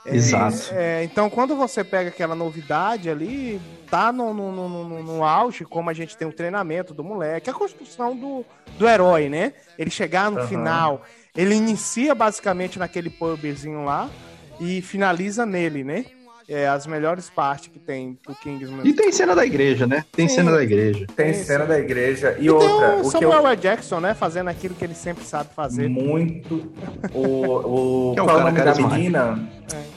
É, 0.06 0.14
Exato. 0.16 0.68
é, 0.72 1.04
então, 1.04 1.30
quando 1.30 1.56
você 1.56 1.82
pega 1.82 2.10
aquela 2.10 2.34
novidade 2.34 3.08
ali, 3.08 3.60
tá 3.94 4.10
no, 4.12 4.34
no, 4.34 4.50
no, 4.50 4.68
no- 4.88 5.02
no 5.04 5.24
auge, 5.24 5.64
como 5.64 5.88
a 5.88 5.92
gente 5.92 6.16
tem 6.16 6.26
o 6.26 6.32
treinamento 6.32 6.92
do 6.92 7.04
moleque, 7.04 7.48
a 7.48 7.52
construção 7.52 8.16
do, 8.16 8.44
do 8.76 8.88
herói, 8.88 9.28
né? 9.28 9.52
Ele 9.78 9.88
chegar 9.88 10.32
no 10.32 10.44
final, 10.48 11.02
ele 11.36 11.54
inicia 11.54 12.12
basicamente 12.12 12.76
naquele 12.76 13.08
pubzinho 13.08 13.84
lá 13.84 14.10
e 14.58 14.82
finaliza 14.82 15.46
nele, 15.46 15.84
né? 15.84 16.06
É, 16.48 16.66
as 16.66 16.86
melhores 16.88 17.30
partes 17.30 17.68
que 17.68 17.78
tem 17.78 18.18
do 18.26 18.34
Kingsman. 18.34 18.80
E 18.84 18.92
tem 18.92 19.12
cena 19.12 19.32
da 19.34 19.46
igreja, 19.46 19.86
né? 19.86 20.04
Tem 20.12 20.28
Sim. 20.28 20.34
cena 20.34 20.50
da 20.50 20.62
igreja. 20.62 21.06
tem 21.16 21.32
cena 21.32 21.62
sim. 21.64 21.68
da 21.68 21.78
igreja 21.78 22.36
e, 22.38 22.44
E 22.46 22.50
outra, 22.50 22.68
tem 22.68 22.78
o 22.96 22.98
o 22.98 23.02
que 23.04 23.10
Samuel 23.10 23.46
L. 23.46 23.56
Jackson, 23.56 24.00
né? 24.00 24.12
Fazendo 24.12 24.48
aquilo 24.50 24.74
que 24.74 24.84
ele 24.84 24.94
sempre 24.94 25.24
sabe 25.24 25.54
fazer. 25.54 25.88
muito 25.88 26.70
o, 27.14 28.10
o 28.10 28.12
Que 28.14 28.18
é 28.20 28.22
um 28.22 28.26
cara 28.26 28.38
nome 28.40 28.58
da 28.58 28.64
carismático. 28.64 28.94
menina? 28.94 29.48
É. 29.72 29.93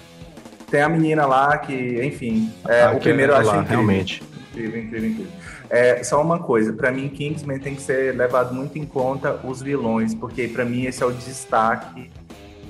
Tem 0.69 0.81
a 0.81 0.89
menina 0.89 1.25
lá 1.25 1.57
que, 1.57 1.74
enfim, 2.05 2.51
é, 2.67 2.83
Ah, 2.83 2.91
o 2.91 3.00
primeiro 3.00 3.31
eu 3.31 3.38
achei 3.38 3.47
lá, 3.51 3.57
incrível. 3.62 3.77
realmente. 3.86 4.24
Incrível, 4.51 4.81
incrível, 4.83 5.09
incrível. 5.09 5.31
É, 5.69 6.03
só 6.03 6.21
uma 6.21 6.39
coisa, 6.39 6.74
pra 6.74 6.91
mim 6.91 7.07
Kingsman 7.09 7.59
tem 7.59 7.75
que 7.75 7.81
ser 7.81 8.15
levado 8.15 8.53
muito 8.53 8.77
em 8.77 8.86
conta 8.86 9.39
os 9.43 9.62
vilões, 9.62 10.13
porque 10.13 10.47
pra 10.47 10.63
mim 10.65 10.83
esse 10.86 11.01
é 11.03 11.05
o 11.05 11.12
destaque 11.12 12.09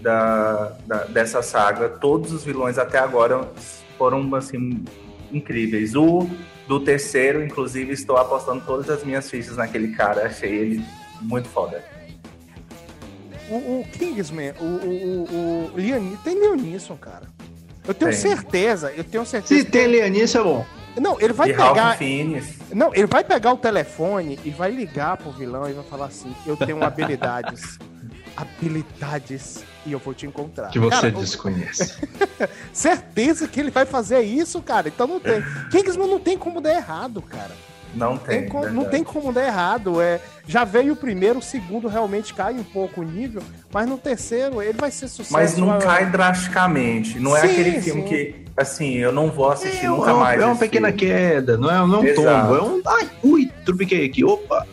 da, 0.02 0.74
da- 0.86 1.04
dessa 1.06 1.42
saga. 1.42 1.90
Todos 1.90 2.32
os 2.32 2.44
vilões 2.44 2.78
até 2.78 2.98
agora 3.00 3.48
foram 3.98 4.34
assim 4.36 4.84
incríveis. 5.32 5.96
O 5.96 6.28
do 6.68 6.80
terceiro, 6.80 7.44
inclusive, 7.44 7.94
estou 7.94 8.18
apostando 8.18 8.62
todas 8.66 8.90
as 8.90 9.04
minhas 9.04 9.30
fichas 9.30 9.58
naquele 9.58 9.90
cara. 9.96 10.26
Achei 10.28 10.54
ele 10.54 10.84
muito 11.22 11.48
foda. 11.50 11.84
O, 13.50 13.56
o 13.82 13.86
Kingsman, 13.94 14.54
o, 14.60 14.64
o, 14.64 15.24
o, 15.24 15.72
o 15.74 15.80
Lian- 15.80 16.16
tem 16.24 16.38
Leonisson, 16.40 16.98
cara. 16.98 17.28
Eu 17.88 17.94
tenho 17.94 18.12
Tem. 18.12 18.20
certeza, 18.20 18.92
eu 18.92 19.04
tenho 19.04 19.26
certeza. 19.26 19.62
Se 19.62 19.66
tem 19.66 19.88
Lianice, 19.88 20.38
é 20.38 20.44
bom. 20.44 20.66
Não, 21.00 21.20
ele 21.22 21.34
vai 21.34 21.52
e 21.52 21.54
pegar. 21.54 21.98
Não, 22.74 22.94
ele 22.94 23.06
vai 23.06 23.24
pegar 23.24 23.54
o 23.54 23.58
telefone 23.58 24.40
e 24.44 24.50
vai 24.50 24.72
ligar 24.72 25.16
pro 25.18 25.32
vilão 25.32 25.70
e 25.70 25.74
vai 25.74 25.84
falar 25.84 26.08
assim: 26.08 26.36
Eu 26.46 26.58
tenho 26.58 26.84
habilidades. 26.84 27.80
habilidades. 28.36 29.64
E 29.86 29.92
eu 29.94 30.00
vou 30.00 30.14
te 30.14 30.26
encontrar. 30.26 30.70
Que 30.70 30.80
você 30.80 30.90
Cara, 30.90 31.12
desconhece. 31.12 31.96
certeza 32.74 33.48
que 33.48 33.60
ele 33.60 33.72
vai 33.72 33.86
fazer 33.86 34.22
isso, 34.22 34.62
cara. 34.62 34.90
Então 34.90 35.08
não 35.08 35.20
tem. 35.20 35.42
Kingsman 35.72 36.08
não 36.10 36.20
tem 36.20 36.38
como 36.38 36.60
dar 36.60 36.74
errado, 36.74 37.22
cara. 37.22 37.52
Não 37.98 38.18
tem. 38.18 38.42
Tem 38.42 38.50
como- 38.50 38.70
não 38.70 38.86
tem 38.86 39.04
como 39.04 39.34
dar 39.34 39.46
errado. 39.46 40.02
É, 40.02 40.20
já 40.48 40.64
veio 40.64 40.94
o 40.94 40.96
primeiro, 40.96 41.40
o 41.40 41.42
segundo 41.42 41.88
realmente 41.88 42.34
cai 42.34 42.54
um 42.54 42.64
pouco 42.64 43.02
o 43.02 43.04
nível, 43.04 43.42
mas 43.74 43.88
no 43.90 43.98
terceiro 43.98 44.62
ele 44.62 44.78
vai 44.78 44.92
ser 44.92 45.08
sucesso. 45.08 45.34
Mas 45.34 45.58
não 45.58 45.78
cai 45.80 46.06
drasticamente. 46.06 47.20
Não 47.20 47.36
é 47.36 47.42
Sim, 47.42 47.48
aquele 47.52 47.82
filme 47.82 48.02
sim. 48.04 48.08
que, 48.08 48.36
assim, 48.56 48.94
eu 48.96 49.12
não 49.12 49.30
vou 49.30 49.50
assistir 49.52 49.86
É, 49.86 49.90
nunca 49.90 50.14
uma, 50.14 50.20
mais. 50.24 50.42
é 50.42 50.46
uma 50.46 50.56
pequena 50.56 50.88
filme. 50.90 51.00
queda, 51.00 51.58
não 51.58 51.70
é, 51.70 51.74
não 51.88 51.96
é 51.96 52.00
um 52.00 52.06
Exato. 52.06 52.48
tombo, 52.48 52.56
é 52.56 52.62
um. 52.64 52.82
Ai, 52.86 53.10
ui, 53.24 53.52
trupiquei 53.66 54.06
aqui, 54.06 54.24
opa, 54.24 54.66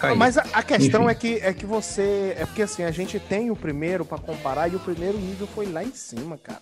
ai. 0.00 0.14
Mas 0.14 0.36
a, 0.36 0.44
a 0.52 0.62
questão 0.62 1.02
Enfim. 1.02 1.10
é 1.10 1.14
que, 1.14 1.34
é 1.42 1.52
que 1.52 1.64
você. 1.66 2.34
É 2.38 2.44
porque 2.44 2.62
assim, 2.62 2.82
a 2.82 2.90
gente 2.90 3.18
tem 3.18 3.50
o 3.50 3.56
primeiro 3.56 4.04
pra 4.04 4.18
comparar 4.18 4.68
e 4.70 4.76
o 4.76 4.80
primeiro 4.80 5.16
nível 5.18 5.46
foi 5.54 5.66
lá 5.66 5.82
em 5.82 5.92
cima, 5.94 6.38
cara. 6.42 6.60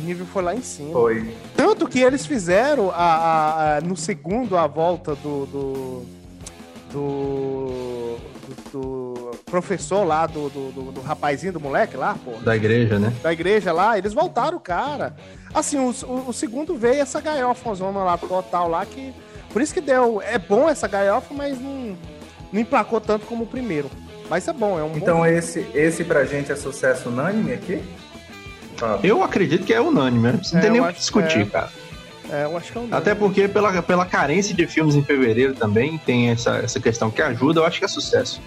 O 0.00 0.06
nível 0.06 0.24
foi 0.26 0.42
lá 0.42 0.54
em 0.54 0.62
cima. 0.62 0.92
Foi. 0.92 1.34
Tanto 1.56 1.86
que 1.86 2.00
eles 2.00 2.24
fizeram 2.24 2.90
a, 2.90 2.94
a- 2.94 3.76
a- 3.76 3.80
no 3.80 3.96
segundo 3.96 4.56
a 4.56 4.66
volta 4.66 5.14
do. 5.14 5.46
do. 5.46 6.02
do. 6.92 8.16
do, 8.72 8.80
do- 8.80 9.30
professor 9.50 10.04
lá 10.04 10.26
do, 10.26 10.48
do, 10.48 10.70
do, 10.70 10.92
do 10.92 11.00
rapazinho, 11.00 11.52
do 11.52 11.58
moleque 11.60 11.96
lá, 11.96 12.16
pô. 12.24 12.32
Da 12.44 12.54
igreja, 12.54 13.00
né? 13.00 13.12
Da 13.20 13.32
igreja 13.32 13.72
lá, 13.72 13.98
eles 13.98 14.12
voltaram 14.14 14.56
o 14.56 14.60
cara. 14.60 15.16
Assim, 15.52 15.76
o, 15.78 15.90
o, 16.06 16.28
o 16.28 16.32
segundo 16.32 16.76
veio 16.76 17.00
essa 17.02 17.20
galhofazona 17.20 17.98
lá 18.04 18.16
total 18.16 18.68
lá 18.68 18.86
que. 18.86 19.12
Por 19.52 19.60
isso 19.60 19.74
que 19.74 19.80
deu. 19.80 20.22
É 20.22 20.38
bom 20.38 20.68
essa 20.68 20.86
galhofa, 20.86 21.34
mas 21.34 21.60
não, 21.60 21.96
não 22.52 22.60
emplacou 22.60 23.00
tanto 23.00 23.26
como 23.26 23.42
o 23.42 23.46
primeiro. 23.46 23.90
Mas 24.28 24.46
é 24.46 24.52
bom, 24.52 24.78
é 24.78 24.84
um 24.84 24.96
Então 24.96 25.18
bom... 25.18 25.26
esse, 25.26 25.66
esse 25.74 26.04
pra 26.04 26.24
gente 26.24 26.52
é 26.52 26.56
sucesso 26.56 27.08
unânime 27.08 27.52
aqui? 27.52 27.82
Fábio? 28.80 29.08
Eu 29.08 29.22
acredito 29.22 29.64
que 29.64 29.72
é 29.74 29.80
unânime, 29.80 30.22
né? 30.24 30.32
Não 30.32 30.38
precisa 30.38 30.58
É, 30.58 30.62
ter 30.62 30.70
nem 30.70 30.80
o 30.80 30.86
que 30.88 30.92
discutir, 30.94 31.40
é. 31.42 31.44
cara. 31.46 31.70
É, 32.32 32.44
eu 32.44 32.56
acho 32.56 32.70
que 32.72 32.78
é 32.78 32.80
um 32.80 32.88
Até 32.90 33.14
porque 33.14 33.46
pela, 33.48 33.82
pela 33.82 34.06
carência 34.06 34.54
de 34.54 34.66
filmes 34.66 34.94
em 34.94 35.02
fevereiro 35.02 35.52
também 35.54 35.98
tem 35.98 36.30
essa, 36.30 36.56
essa 36.56 36.78
questão 36.80 37.10
que 37.10 37.20
ajuda, 37.20 37.60
eu 37.60 37.66
acho 37.66 37.78
que 37.78 37.84
é 37.84 37.88
sucesso. 37.88 38.40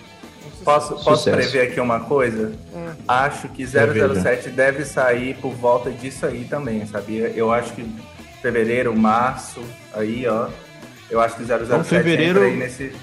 Posso, 0.64 0.96
posso 0.96 1.18
Sucesso. 1.24 1.36
prever 1.36 1.70
aqui 1.72 1.80
uma 1.82 2.00
coisa? 2.00 2.54
Hum. 2.74 2.94
Acho 3.06 3.50
que 3.50 3.66
007 3.68 4.50
deve 4.50 4.86
sair 4.86 5.36
por 5.36 5.52
volta 5.54 5.92
disso 5.92 6.26
aí 6.26 6.46
também, 6.50 6.86
sabia? 6.88 7.28
Eu 7.36 7.52
acho 7.52 7.74
que 7.74 7.86
fevereiro, 8.42 8.96
março, 8.98 9.60
aí, 9.94 10.26
ó. 10.26 10.48
Eu 11.10 11.20
acho 11.20 11.36
que 11.36 11.44
007 11.44 11.64
Então, 11.66 11.84
fevereiro- 11.84 12.40
entra 12.40 12.46
aí 12.46 12.56
nesse. 12.58 12.94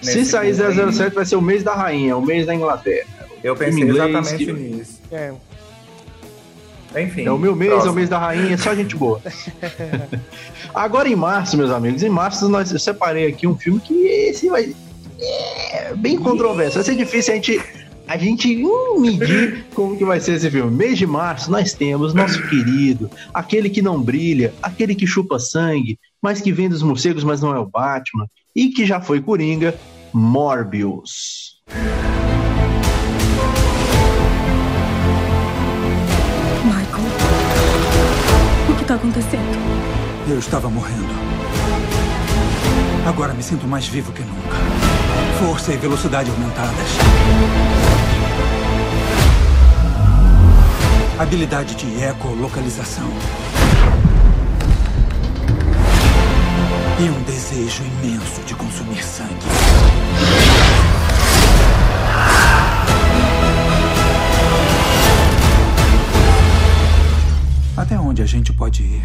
Se 0.00 0.24
sair 0.24 0.54
grupo 0.54 0.70
aí. 0.70 0.92
007 0.92 1.14
vai 1.14 1.24
ser 1.26 1.34
o 1.36 1.42
mês 1.42 1.64
da 1.64 1.74
rainha, 1.74 2.16
o 2.16 2.22
mês 2.24 2.46
da 2.46 2.54
Inglaterra. 2.54 3.08
Eu 3.42 3.56
pensei 3.56 3.82
exatamente 3.82 4.36
que- 4.46 4.52
nisso. 4.52 5.00
É, 5.10 5.32
Enfim. 6.96 7.24
É 7.24 7.30
o 7.30 7.38
meu 7.38 7.54
mês, 7.54 7.70
é 7.70 7.74
o 7.74 7.76
próximo. 7.76 7.94
mês 7.94 8.08
da 8.08 8.18
rainha, 8.18 8.56
só 8.58 8.74
gente 8.74 8.96
boa. 8.96 9.20
Agora 10.74 11.08
em 11.08 11.16
março, 11.16 11.56
meus 11.56 11.70
amigos, 11.70 12.02
em 12.02 12.08
março 12.08 12.48
nós, 12.48 12.72
eu 12.72 12.78
separei 12.78 13.26
aqui 13.26 13.46
um 13.46 13.56
filme 13.56 13.80
que 13.80 13.94
esse 13.94 14.48
vai. 14.48 14.74
É 15.20 15.94
bem 15.94 16.18
controverso. 16.18 16.74
Vai 16.74 16.84
ser 16.84 16.96
difícil 16.96 17.32
a 17.32 17.36
gente, 17.36 17.60
a 18.08 18.16
gente 18.16 18.64
hum, 18.64 19.00
medir 19.00 19.64
como 19.74 19.96
que 19.96 20.04
vai 20.04 20.20
ser 20.20 20.34
esse 20.34 20.50
filme. 20.50 20.70
Mês 20.70 20.98
de 20.98 21.06
março 21.06 21.50
nós 21.50 21.72
temos 21.72 22.14
nosso 22.14 22.42
querido, 22.48 23.10
aquele 23.32 23.70
que 23.70 23.82
não 23.82 24.00
brilha, 24.02 24.52
aquele 24.62 24.94
que 24.94 25.06
chupa 25.06 25.38
sangue, 25.38 25.98
mas 26.20 26.40
que 26.40 26.52
vem 26.52 26.68
dos 26.68 26.82
morcegos, 26.82 27.24
mas 27.24 27.40
não 27.40 27.54
é 27.54 27.58
o 27.58 27.66
Batman, 27.66 28.26
e 28.54 28.68
que 28.68 28.84
já 28.84 29.00
foi 29.00 29.20
Coringa, 29.20 29.74
Morbius. 30.12 31.62
O 38.92 38.94
que 38.94 38.98
tá 38.98 39.08
acontecendo? 39.08 40.28
Eu 40.28 40.38
estava 40.38 40.68
morrendo. 40.68 41.08
Agora 43.06 43.32
me 43.32 43.42
sinto 43.42 43.66
mais 43.66 43.86
vivo 43.88 44.12
que 44.12 44.20
nunca. 44.22 44.56
Força 45.38 45.72
e 45.72 45.78
velocidade 45.78 46.30
aumentadas. 46.30 46.88
Habilidade 51.18 51.74
de 51.74 52.04
ecolocalização. 52.04 53.08
E 57.00 57.08
um 57.08 57.22
desejo 57.22 57.82
imenso 57.84 58.42
de 58.42 58.54
consumir 58.54 59.02
sangue. 59.02 59.32
Até 67.82 67.98
onde 67.98 68.22
a 68.22 68.26
gente 68.26 68.52
pode 68.52 68.82
ir? 68.82 69.02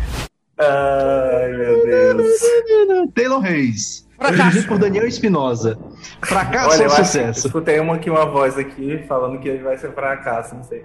Ai, 0.60 1.52
meu 1.52 1.84
Deus. 1.86 2.40
Taylor 3.16 3.40
Reis. 3.40 4.08
Fracasso. 4.20 4.68
Por 4.68 4.78
Daniel 4.78 5.08
Espinosa. 5.08 5.78
Fracasso 6.24 6.70
Olha, 6.70 6.78
ou 6.80 6.86
eu 6.86 6.92
acho- 6.94 7.06
sucesso? 7.06 7.48
escutei 7.48 7.80
uma 7.80 7.96
aqui, 7.96 8.10
uma 8.10 8.26
voz 8.26 8.58
aqui 8.58 9.04
falando 9.08 9.40
que 9.40 9.48
ele 9.48 9.64
vai 9.64 9.78
ser 9.78 9.92
fracasso, 9.94 10.56
não 10.56 10.64
sei. 10.64 10.84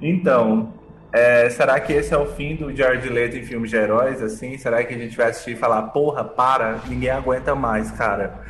Então, 0.00 0.72
é, 1.12 1.48
será 1.50 1.78
que 1.80 1.92
esse 1.92 2.12
é 2.12 2.18
o 2.18 2.26
fim 2.26 2.56
do 2.56 2.74
Jared 2.74 3.06
Leto 3.08 3.36
em 3.36 3.44
filmes 3.44 3.70
de 3.70 3.76
heróis, 3.76 4.22
assim? 4.22 4.56
Será 4.58 4.82
que 4.84 4.94
a 4.94 4.98
gente 4.98 5.16
vai 5.16 5.30
assistir 5.30 5.52
e 5.52 5.56
falar, 5.56 5.82
porra, 5.84 6.22
para, 6.24 6.78
ninguém 6.86 7.10
aguenta 7.10 7.54
mais, 7.54 7.90
cara. 7.92 8.40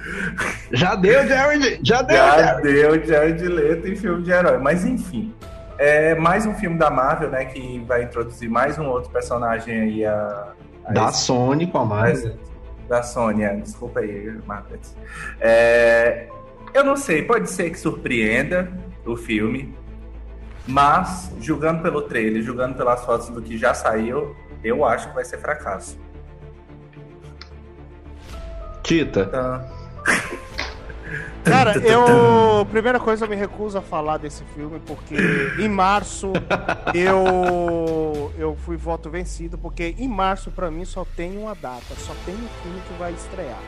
Já 0.72 0.94
deu, 0.96 1.26
Jared! 1.26 1.80
Já 1.82 2.02
deu, 2.02 2.16
Já 2.16 2.36
Jared! 2.38 2.62
deu 2.62 3.04
Jared 3.04 3.42
Leto 3.48 3.88
em 3.88 3.96
filme 3.96 4.22
de 4.24 4.30
herói. 4.32 4.58
Mas 4.58 4.84
enfim, 4.84 5.32
é 5.78 6.14
mais 6.14 6.46
um 6.46 6.54
filme 6.54 6.78
da 6.78 6.90
Marvel, 6.90 7.30
né, 7.30 7.44
que 7.44 7.78
vai 7.86 8.02
introduzir 8.04 8.48
mais 8.48 8.78
um 8.78 8.86
outro 8.86 9.10
personagem 9.10 9.80
aí 9.80 10.04
a... 10.04 10.52
a 10.84 10.92
Da 10.92 11.08
esse- 11.08 11.20
Sony 11.22 11.66
com 11.66 11.78
a 11.78 11.84
Marvel. 11.84 12.36
Da 12.88 13.02
Sônia, 13.02 13.56
desculpa 13.56 13.98
aí, 13.98 14.30
Marcos. 14.46 14.94
É, 15.40 16.28
eu 16.72 16.84
não 16.84 16.96
sei, 16.96 17.20
pode 17.22 17.50
ser 17.50 17.70
que 17.70 17.78
surpreenda 17.80 18.70
o 19.04 19.16
filme, 19.16 19.76
mas 20.68 21.32
julgando 21.40 21.82
pelo 21.82 22.02
trailer, 22.02 22.42
julgando 22.42 22.76
pelas 22.76 23.04
fotos 23.04 23.28
do 23.28 23.42
que 23.42 23.58
já 23.58 23.74
saiu, 23.74 24.36
eu 24.62 24.84
acho 24.84 25.08
que 25.08 25.14
vai 25.16 25.24
ser 25.24 25.38
fracasso. 25.38 25.98
Tita. 28.84 29.22
Então, 29.22 29.64
Cara, 31.44 31.78
eu. 31.86 32.66
Primeira 32.70 32.98
coisa, 32.98 33.24
eu 33.24 33.28
me 33.28 33.36
recuso 33.36 33.78
a 33.78 33.82
falar 33.82 34.18
desse 34.18 34.42
filme, 34.54 34.80
porque 34.84 35.14
em 35.58 35.68
março 35.68 36.32
eu. 36.94 38.32
Eu 38.38 38.56
fui 38.64 38.76
voto 38.76 39.08
vencido, 39.10 39.56
porque 39.56 39.94
em 39.98 40.08
março, 40.08 40.50
pra 40.50 40.70
mim, 40.70 40.84
só 40.84 41.06
tem 41.16 41.36
uma 41.38 41.54
data, 41.54 41.94
só 41.98 42.12
tem 42.24 42.34
um 42.34 42.48
filme 42.62 42.80
que 42.86 42.94
vai 42.98 43.12
estrear. 43.12 43.58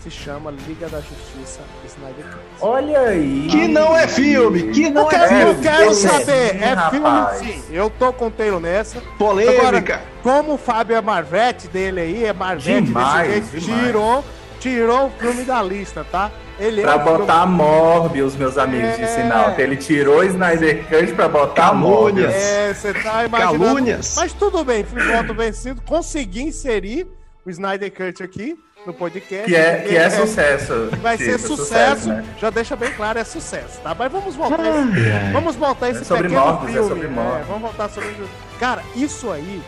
Se 0.00 0.10
chama 0.10 0.50
Liga 0.66 0.88
da 0.88 0.98
Justiça 0.98 1.60
Snyder 1.84 2.24
Cut. 2.24 2.40
Olha 2.62 3.00
aí. 3.00 3.48
Que 3.50 3.68
não 3.68 3.94
é 3.94 4.08
filme! 4.08 4.70
Que 4.72 4.88
não 4.88 5.02
Eu 5.02 5.08
é 5.08 5.10
quero, 5.10 5.34
eu 5.34 5.48
filme! 5.54 5.62
quero 5.62 5.94
sim, 5.94 6.08
saber, 6.08 6.56
é 6.62 6.72
rapaz. 6.72 7.38
filme 7.42 7.52
sim. 7.54 7.64
Eu 7.70 7.90
tô 7.90 8.10
com 8.10 8.28
o 8.28 8.30
Taylor 8.30 8.60
nessa. 8.60 8.98
Polêmica! 9.18 9.60
Agora, 9.60 10.02
como 10.22 10.54
o 10.54 10.56
Fábio 10.56 10.96
é 10.96 11.02
Marvete 11.02 11.68
dele 11.68 12.00
aí, 12.00 12.24
é 12.24 12.32
Marvete 12.32 12.86
Demais, 12.86 13.28
desse 13.28 13.60
jeito, 13.60 13.66
demais. 13.66 13.84
tirou, 13.84 14.24
tirou 14.58 15.06
o 15.08 15.10
filme 15.10 15.42
da 15.44 15.62
lista, 15.62 16.02
tá? 16.10 16.30
Ele 16.60 16.82
Pra 16.82 16.92
é 16.92 16.96
um 16.96 17.02
filme- 17.02 17.18
botar 17.18 17.46
Morbius, 17.46 18.36
meus 18.36 18.58
amigos 18.58 18.96
de 18.96 19.02
É. 19.02 19.06
sinal. 19.06 19.54
que 19.54 19.62
Ele 19.62 19.76
tirou 19.76 20.18
o 20.18 20.24
Snyder 20.24 20.86
Cut 20.88 21.12
pra 21.14 21.28
botar 21.28 21.54
Calúnias. 21.70 21.80
Morbius. 21.80 22.34
É, 22.34 22.74
você 22.74 22.92
tá 22.94 23.24
imaginando. 23.24 23.58
Calúnias. 23.64 24.14
Mas 24.16 24.32
tudo 24.34 24.64
bem, 24.64 24.84
fui 24.84 25.02
voto 25.02 25.34
vencido. 25.34 25.80
Consegui 25.82 26.42
inserir 26.42 27.06
o 27.44 27.50
Snyder 27.50 27.90
Cut 27.92 28.22
aqui 28.22 28.54
no 28.86 28.92
podcast. 28.92 29.46
Que 29.46 29.56
é, 29.56 29.76
que 29.88 29.96
é 29.96 30.08
porque 30.08 30.26
sucesso. 30.26 30.90
Vai 31.00 31.16
ser 31.16 31.38
sucesso, 31.38 32.08
né? 32.08 32.24
já 32.38 32.50
deixa 32.50 32.76
bem 32.76 32.90
claro, 32.92 33.18
é 33.18 33.24
sucesso, 33.24 33.80
tá? 33.82 33.94
Mas 33.98 34.12
vamos 34.12 34.34
voltar 34.36 34.62
esse, 34.68 35.32
vamos 35.32 35.56
voltar 35.56 35.90
esse 35.90 36.00
É 36.02 36.04
sobre 36.04 36.24
pequeno 36.28 36.40
mortos, 36.44 36.68
é 36.68 36.72
filme. 36.72 36.88
sobre 36.88 37.08
né? 37.08 37.14
mortos. 37.14 37.46
Vamos 37.46 37.62
voltar 37.62 37.88
sobre 37.90 38.14
Cara, 38.58 38.82
isso 38.94 39.30
aí 39.30 39.62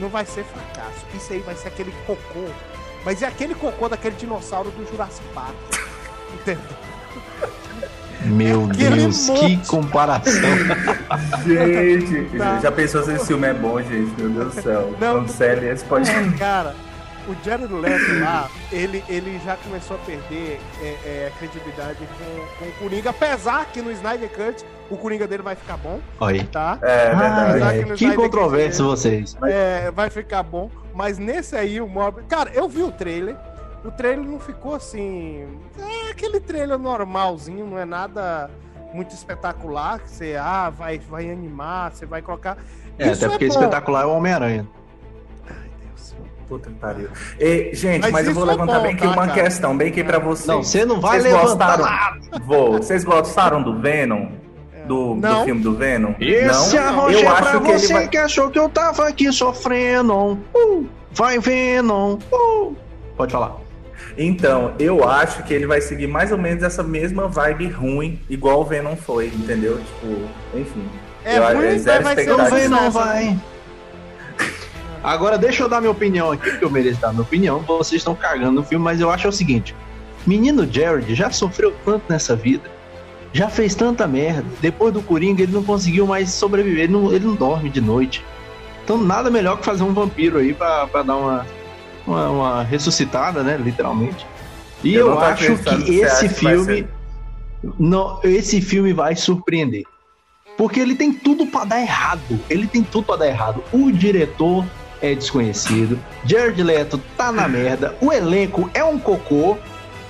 não 0.00 0.08
vai 0.08 0.24
ser 0.24 0.44
fracasso. 0.44 1.04
Isso 1.14 1.32
aí 1.32 1.40
vai 1.40 1.54
ser 1.56 1.68
aquele 1.68 1.92
cocô. 2.06 2.44
Mas 3.04 3.22
é 3.22 3.26
aquele 3.26 3.54
cocô 3.54 3.88
daquele 3.88 4.16
dinossauro 4.16 4.70
do 4.70 4.84
Jurassic 4.90 5.24
Park. 5.32 5.54
Entendeu? 6.34 6.64
Meu 8.24 8.66
Deus, 8.74 9.28
monte. 9.28 9.56
que 9.58 9.66
comparação! 9.68 10.32
Gente, 11.46 12.36
Tá. 12.36 12.58
já 12.60 12.72
pensou 12.72 13.02
se 13.04 13.12
esse 13.12 13.26
filme 13.26 13.46
é 13.46 13.54
bom, 13.54 13.80
gente? 13.80 14.12
Meu 14.20 14.30
Deus 14.30 14.54
do 14.54 14.62
céu. 14.62 14.94
Não. 15.00 15.22
Cancele 15.22 15.68
esse 15.68 15.84
podcast. 15.84 16.30
Cara, 16.36 16.74
o 17.28 17.34
Jared 17.44 17.72
Leto 17.72 18.20
lá, 18.20 18.48
ele, 18.72 19.04
ele 19.08 19.40
já 19.44 19.56
começou 19.56 19.96
a 19.96 20.00
perder 20.00 20.60
é, 20.82 20.86
é, 21.04 21.32
a 21.32 21.38
credibilidade 21.38 21.98
com, 22.18 22.64
com 22.64 22.70
o 22.70 22.72
Coringa, 22.80 23.10
apesar 23.10 23.66
que 23.66 23.80
no 23.80 23.90
Snyder 23.92 24.28
Cut 24.30 24.64
o 24.90 24.96
Coringa 24.96 25.26
dele 25.26 25.42
vai 25.42 25.54
ficar 25.56 25.76
bom, 25.76 26.00
aí. 26.20 26.44
tá? 26.44 26.78
É 26.82 27.08
verdade. 27.14 27.50
Apesar 27.50 27.68
Ai, 27.68 27.96
que 27.96 28.14
controvérsia 28.14 28.84
vocês. 28.84 29.36
É, 29.44 29.90
vai 29.92 30.10
ficar 30.10 30.42
bom, 30.42 30.70
mas 30.94 31.18
nesse 31.18 31.56
aí 31.56 31.80
o 31.80 31.86
Mob... 31.88 32.22
Cara, 32.28 32.50
eu 32.54 32.68
vi 32.68 32.82
o 32.82 32.90
trailer, 32.92 33.36
o 33.86 33.90
trailer 33.90 34.26
não 34.26 34.40
ficou 34.40 34.74
assim... 34.74 35.46
É 35.78 36.10
aquele 36.10 36.40
trailer 36.40 36.78
normalzinho, 36.78 37.66
não 37.66 37.78
é 37.78 37.84
nada 37.84 38.50
muito 38.92 39.14
espetacular, 39.14 40.00
que 40.00 40.10
você 40.10 40.36
ah, 40.36 40.70
vai, 40.70 40.98
vai 40.98 41.30
animar, 41.30 41.92
você 41.92 42.06
vai 42.06 42.22
colocar... 42.22 42.56
É, 42.98 43.10
Isso 43.10 43.24
até 43.24 43.28
porque 43.30 43.46
bom. 43.46 43.52
espetacular 43.52 44.02
é 44.02 44.06
o 44.06 44.16
Homem-Aranha. 44.16 44.66
Ai, 45.46 45.70
Deus. 45.82 46.14
Puta 46.48 46.70
que 46.70 46.76
pariu. 46.76 47.10
E, 47.38 47.74
gente, 47.74 48.02
Mas 48.02 48.12
mas, 48.12 48.26
eu 48.26 48.34
vou 48.34 48.44
é 48.44 48.52
levantar 48.52 48.76
bom, 48.76 48.82
bem 48.82 48.94
aqui 48.94 49.02
tá, 49.02 49.10
uma 49.10 49.26
cara? 49.26 49.42
questão, 49.42 49.76
bem 49.76 49.88
aqui 49.88 50.02
pra 50.02 50.18
vocês. 50.18 50.46
Não, 50.46 50.62
você 50.62 50.84
não 50.84 51.00
vai 51.00 51.20
Vocês 51.20 51.34
levantar 51.34 51.76
gostaram? 51.76 51.84
nada. 51.84 52.44
Vou. 52.44 52.72
Vocês 52.72 53.04
gostaram 53.04 53.62
do 53.62 53.78
Venom? 53.78 54.28
Do, 54.86 55.14
do 55.14 55.20
Não. 55.20 55.44
filme 55.44 55.62
do 55.62 55.74
Venom? 55.74 56.14
Esse 56.20 56.76
não? 56.76 57.10
eu 57.10 57.18
é 57.18 57.26
acho 57.26 57.42
pra 57.42 57.60
que 57.60 57.70
ele 57.70 57.78
você 57.78 57.92
vai... 57.92 58.08
que 58.08 58.16
achou 58.16 58.50
que 58.50 58.58
eu 58.58 58.68
tava 58.68 59.08
aqui 59.08 59.32
sofrendo. 59.32 60.38
Uh, 60.54 60.86
vai 61.10 61.38
Venom. 61.40 62.18
Uh. 62.32 62.76
Pode 63.16 63.32
falar. 63.32 63.65
Então, 64.18 64.74
eu 64.78 65.06
acho 65.06 65.42
que 65.42 65.52
ele 65.52 65.66
vai 65.66 65.80
seguir 65.80 66.06
mais 66.06 66.32
ou 66.32 66.38
menos 66.38 66.62
essa 66.62 66.82
mesma 66.82 67.28
vibe 67.28 67.68
ruim, 67.68 68.18
igual 68.30 68.60
o 68.60 68.64
Venom 68.64 68.96
foi, 68.96 69.26
entendeu? 69.26 69.78
Tipo, 69.78 70.58
enfim. 70.58 70.88
É 71.24 71.38
eu, 71.38 71.56
ruim, 71.56 71.78
zero 71.78 72.04
mas 72.04 72.14
vai 72.14 72.24
ser 72.24 72.30
expectativa. 72.30 72.56
Venom 72.56 72.90
vai. 72.90 73.38
Agora 75.02 75.36
deixa 75.36 75.62
eu 75.62 75.68
dar 75.68 75.80
minha 75.80 75.90
opinião 75.90 76.32
aqui, 76.32 76.50
porque 76.50 76.64
eu 76.64 76.70
mereço 76.70 77.00
dar 77.00 77.10
minha 77.10 77.22
opinião. 77.22 77.60
Vocês 77.60 78.00
estão 78.00 78.14
cagando 78.14 78.52
no 78.52 78.64
filme, 78.64 78.84
mas 78.84 79.00
eu 79.00 79.10
acho 79.10 79.28
o 79.28 79.32
seguinte: 79.32 79.76
Menino 80.26 80.66
Jared 80.70 81.14
já 81.14 81.30
sofreu 81.30 81.74
tanto 81.84 82.04
nessa 82.08 82.34
vida. 82.34 82.68
já 83.32 83.48
fez 83.50 83.74
tanta 83.74 84.06
merda. 84.06 84.44
Depois 84.60 84.92
do 84.92 85.02
Coringa, 85.02 85.42
ele 85.42 85.52
não 85.52 85.62
conseguiu 85.62 86.06
mais 86.06 86.30
sobreviver. 86.30 86.84
Ele 86.84 86.92
não, 86.92 87.12
ele 87.12 87.26
não 87.26 87.34
dorme 87.34 87.68
de 87.68 87.80
noite. 87.80 88.24
Então, 88.82 88.96
nada 88.98 89.30
melhor 89.30 89.58
que 89.58 89.64
fazer 89.64 89.82
um 89.82 89.92
vampiro 89.92 90.38
aí 90.38 90.54
pra, 90.54 90.86
pra 90.86 91.02
dar 91.02 91.16
uma, 91.16 91.46
uma, 92.06 92.30
uma 92.30 92.62
ressuscitada, 92.62 93.42
né? 93.42 93.56
Literalmente. 93.56 94.26
E 94.84 94.94
eu, 94.94 95.08
eu 95.08 95.18
acho 95.18 95.56
que 95.56 96.00
esse 96.00 96.28
filme. 96.28 96.86
Não, 97.78 98.20
esse 98.22 98.60
filme 98.60 98.92
vai 98.92 99.16
surpreender. 99.16 99.84
Porque 100.56 100.80
ele 100.80 100.94
tem 100.94 101.12
tudo 101.12 101.46
para 101.46 101.64
dar 101.64 101.80
errado. 101.80 102.40
Ele 102.48 102.66
tem 102.66 102.82
tudo 102.82 103.04
para 103.04 103.16
dar 103.16 103.26
errado. 103.26 103.62
O 103.72 103.90
diretor 103.90 104.64
é 105.02 105.14
desconhecido. 105.14 105.98
Jared 106.24 106.62
Leto 106.62 107.00
tá 107.16 107.30
na 107.30 107.46
merda. 107.48 107.94
O 108.00 108.12
elenco 108.12 108.70
é 108.72 108.82
um 108.82 108.98
cocô, 108.98 109.58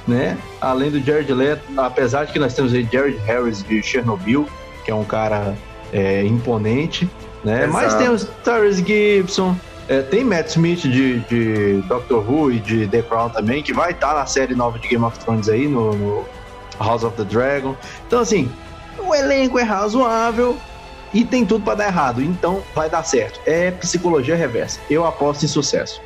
né? 0.06 0.38
Além 0.60 0.90
do 0.90 1.00
Jared 1.00 1.32
Leto, 1.32 1.62
apesar 1.76 2.24
de 2.24 2.32
que 2.32 2.38
nós 2.38 2.54
temos 2.54 2.72
aí 2.72 2.88
Jared 2.90 3.18
Harris 3.18 3.62
de 3.62 3.82
Chernobyl, 3.82 4.46
que 4.84 4.90
é 4.90 4.94
um 4.94 5.04
cara 5.04 5.56
é, 5.92 6.24
imponente, 6.24 7.10
né? 7.42 7.64
Exato. 7.64 7.72
Mas 7.72 7.94
temos 7.94 8.28
Tyrese 8.44 8.84
Gibson, 8.84 9.56
é, 9.88 10.02
tem 10.02 10.24
Matt 10.24 10.48
Smith 10.48 10.80
de, 10.80 11.20
de, 11.20 11.82
Doctor 11.82 12.28
Who 12.28 12.52
e 12.52 12.60
de 12.60 12.88
The 12.88 13.02
Crown 13.02 13.30
também, 13.30 13.62
que 13.62 13.72
vai 13.72 13.92
estar 13.92 14.08
tá 14.08 14.14
na 14.14 14.26
série 14.26 14.54
nova 14.54 14.78
de 14.78 14.88
Game 14.88 15.04
of 15.04 15.18
Thrones 15.18 15.48
aí, 15.48 15.68
no, 15.68 15.94
no 15.94 16.26
House 16.78 17.04
of 17.04 17.16
the 17.16 17.24
Dragon. 17.24 17.76
Então, 18.06 18.20
assim, 18.20 18.50
o 18.98 19.14
elenco 19.14 19.58
é 19.58 19.62
razoável, 19.62 20.56
e 21.16 21.24
tem 21.24 21.46
tudo 21.46 21.64
para 21.64 21.76
dar 21.76 21.86
errado, 21.86 22.20
então 22.20 22.62
vai 22.74 22.90
dar 22.90 23.02
certo. 23.02 23.40
É 23.46 23.70
psicologia 23.70 24.36
reversa. 24.36 24.80
Eu 24.90 25.06
aposto 25.06 25.44
em 25.44 25.48
sucesso. 25.48 26.02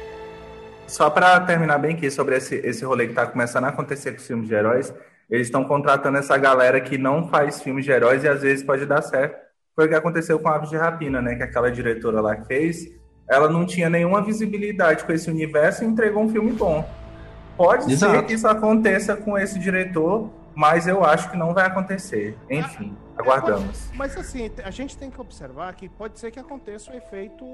Só 0.87 1.09
para 1.09 1.40
terminar 1.40 1.79
bem 1.79 1.95
aqui 1.95 2.11
sobre 2.11 2.37
esse, 2.37 2.57
esse 2.57 2.85
rolê 2.85 3.07
que 3.07 3.12
está 3.12 3.27
começando 3.27 3.64
a 3.64 3.69
acontecer 3.69 4.12
com 4.12 4.19
os 4.19 4.27
filmes 4.27 4.49
de 4.49 4.55
heróis, 4.55 4.93
eles 5.29 5.47
estão 5.47 5.64
contratando 5.64 6.19
essa 6.19 6.37
galera 6.37 6.81
que 6.81 6.99
não 6.99 7.29
faz 7.29 7.62
filmes 7.62 7.85
de 7.85 7.90
heróis 7.90 8.25
e 8.25 8.29
às 8.29 8.43
vezes 8.43 8.64
pode 8.64 8.85
dar 8.87 9.03
certo. 9.03 9.37
Foi 9.75 9.87
o 9.87 9.88
que 9.88 9.95
aconteceu 9.95 10.38
com 10.38 10.49
Aves 10.49 10.69
de 10.69 10.77
Rapina, 10.77 11.23
né? 11.23 11.37
Que 11.37 11.43
aquela 11.43 11.71
diretora 11.71 12.21
lá 12.21 12.37
fez, 12.45 12.87
ela 13.31 13.49
não 13.49 13.64
tinha 13.64 13.88
nenhuma 13.88 14.21
visibilidade 14.21 15.05
com 15.05 15.12
esse 15.12 15.31
universo 15.31 15.85
e 15.85 15.87
entregou 15.87 16.25
um 16.25 16.29
filme 16.29 16.51
bom. 16.51 16.85
Pode 17.57 17.90
Exato. 17.93 18.12
ser 18.12 18.23
que 18.25 18.33
isso 18.35 18.49
aconteça 18.49 19.14
com 19.14 19.38
esse 19.38 19.57
diretor, 19.57 20.29
mas 20.53 20.88
eu 20.88 21.05
acho 21.05 21.31
que 21.31 21.37
não 21.37 21.55
vai 21.55 21.64
acontecer. 21.64 22.37
Enfim. 22.51 22.97
Aguardamos. 23.16 23.90
Mas 23.95 24.16
assim, 24.16 24.51
a 24.64 24.71
gente 24.71 24.97
tem 24.97 25.11
que 25.11 25.21
observar 25.21 25.73
que 25.75 25.88
pode 25.88 26.19
ser 26.19 26.33
que 26.33 26.40
aconteça 26.40 26.90
o 26.90 26.97
efeito 26.97 27.45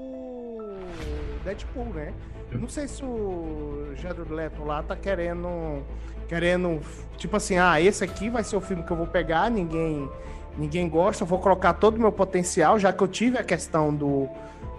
Deadpool, 1.43 1.93
né? 1.93 2.11
Eu 2.51 2.57
não 2.57 2.69
sei 2.69 2.87
se 2.87 3.03
o 3.03 3.91
Jared 3.95 4.31
Leto 4.31 4.63
lá 4.63 4.81
tá 4.81 4.95
querendo 4.95 5.83
querendo 6.27 6.81
tipo 7.17 7.37
assim, 7.37 7.57
ah, 7.57 7.79
esse 7.79 8.03
aqui 8.03 8.29
vai 8.29 8.43
ser 8.43 8.55
o 8.55 8.61
filme 8.61 8.83
que 8.83 8.91
eu 8.91 8.97
vou 8.97 9.07
pegar, 9.07 9.51
ninguém 9.51 10.09
ninguém 10.57 10.89
gosta, 10.89 11.23
eu 11.23 11.27
vou 11.27 11.39
colocar 11.39 11.73
todo 11.73 11.97
o 11.97 11.99
meu 11.99 12.11
potencial, 12.11 12.79
já 12.79 12.91
que 12.91 13.03
eu 13.03 13.07
tive 13.07 13.37
a 13.37 13.43
questão 13.43 13.93
do 13.93 14.27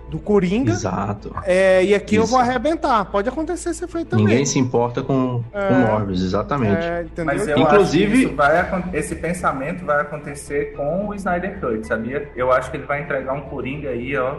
do 0.08 0.18
Coringa. 0.18 0.72
Exato. 0.72 1.34
É, 1.44 1.84
e 1.84 1.94
aqui 1.94 2.16
Isso. 2.16 2.24
eu 2.24 2.26
vou 2.26 2.38
arrebentar. 2.38 3.04
Pode 3.06 3.28
acontecer 3.28 3.70
esse 3.70 3.84
efeito 3.84 4.10
também. 4.10 4.26
Ninguém 4.26 4.46
se 4.46 4.58
importa 4.58 5.02
com, 5.02 5.44
é, 5.52 5.68
com 5.68 5.74
Morbius, 5.74 6.22
exatamente. 6.22 6.82
É, 6.82 7.06
Mas 7.24 7.46
eu 7.46 7.58
Inclusive, 7.58 8.26
vai, 8.26 8.56
esse 8.94 9.14
pensamento 9.14 9.84
vai 9.84 10.00
acontecer 10.00 10.72
com 10.74 11.08
o 11.08 11.14
Snyder 11.14 11.60
Cut, 11.60 11.86
sabia? 11.86 12.30
Eu 12.34 12.50
acho 12.50 12.70
que 12.70 12.78
ele 12.78 12.86
vai 12.86 13.02
entregar 13.02 13.34
um 13.34 13.42
Coringa 13.42 13.90
aí, 13.90 14.16
ó, 14.16 14.36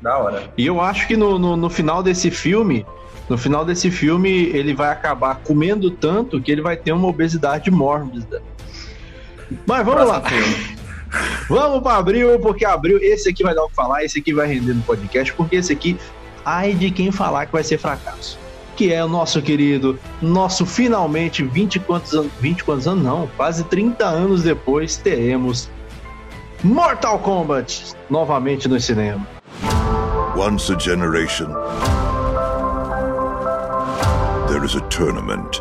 da 0.00 0.18
hora. 0.18 0.42
E 0.56 0.66
eu 0.66 0.80
acho 0.80 1.06
que 1.06 1.16
no, 1.16 1.38
no, 1.38 1.56
no 1.56 1.70
final 1.70 2.02
desse 2.02 2.30
filme, 2.30 2.84
no 3.28 3.38
final 3.38 3.64
desse 3.64 3.90
filme, 3.90 4.30
ele 4.30 4.74
vai 4.74 4.90
acabar 4.90 5.36
comendo 5.36 5.90
tanto 5.90 6.40
que 6.40 6.52
ele 6.52 6.60
vai 6.60 6.76
ter 6.76 6.92
uma 6.92 7.08
obesidade 7.08 7.70
mórbida. 7.70 8.42
Mas 9.66 9.84
vamos 9.84 10.04
Próximo 10.04 10.12
lá. 10.12 10.28
Filme. 10.28 10.76
Vamos 11.48 11.82
para 11.82 11.98
abril, 11.98 12.38
porque 12.40 12.64
abril, 12.64 12.98
esse 13.00 13.28
aqui 13.28 13.42
vai 13.42 13.54
dar 13.54 13.64
o 13.64 13.68
que 13.68 13.74
falar, 13.74 14.04
esse 14.04 14.18
aqui 14.18 14.32
vai 14.32 14.46
render 14.46 14.74
no 14.74 14.82
podcast, 14.82 15.32
porque 15.34 15.56
esse 15.56 15.72
aqui, 15.72 15.98
ai 16.44 16.74
de 16.74 16.90
quem 16.90 17.10
falar 17.12 17.46
que 17.46 17.52
vai 17.52 17.62
ser 17.62 17.78
fracasso. 17.78 18.38
Que 18.76 18.92
é 18.92 19.04
o 19.04 19.08
nosso 19.08 19.40
querido, 19.40 19.98
nosso 20.20 20.66
finalmente 20.66 21.44
20 21.44 21.80
quantos 21.80 22.12
anos, 22.12 22.32
20 22.40 22.64
quantos 22.64 22.88
anos 22.88 23.04
não, 23.04 23.28
quase 23.36 23.62
30 23.64 24.04
anos 24.04 24.42
depois 24.42 24.96
teremos 24.96 25.70
Mortal 26.64 27.18
Kombat 27.18 27.94
novamente 28.08 28.66
no 28.66 28.80
cinema. 28.80 29.26
Once 30.34 30.70
a 30.70 30.78
generation, 30.78 31.52
there 34.48 34.64
is 34.64 34.74
a 34.74 34.80
tournament. 34.88 35.60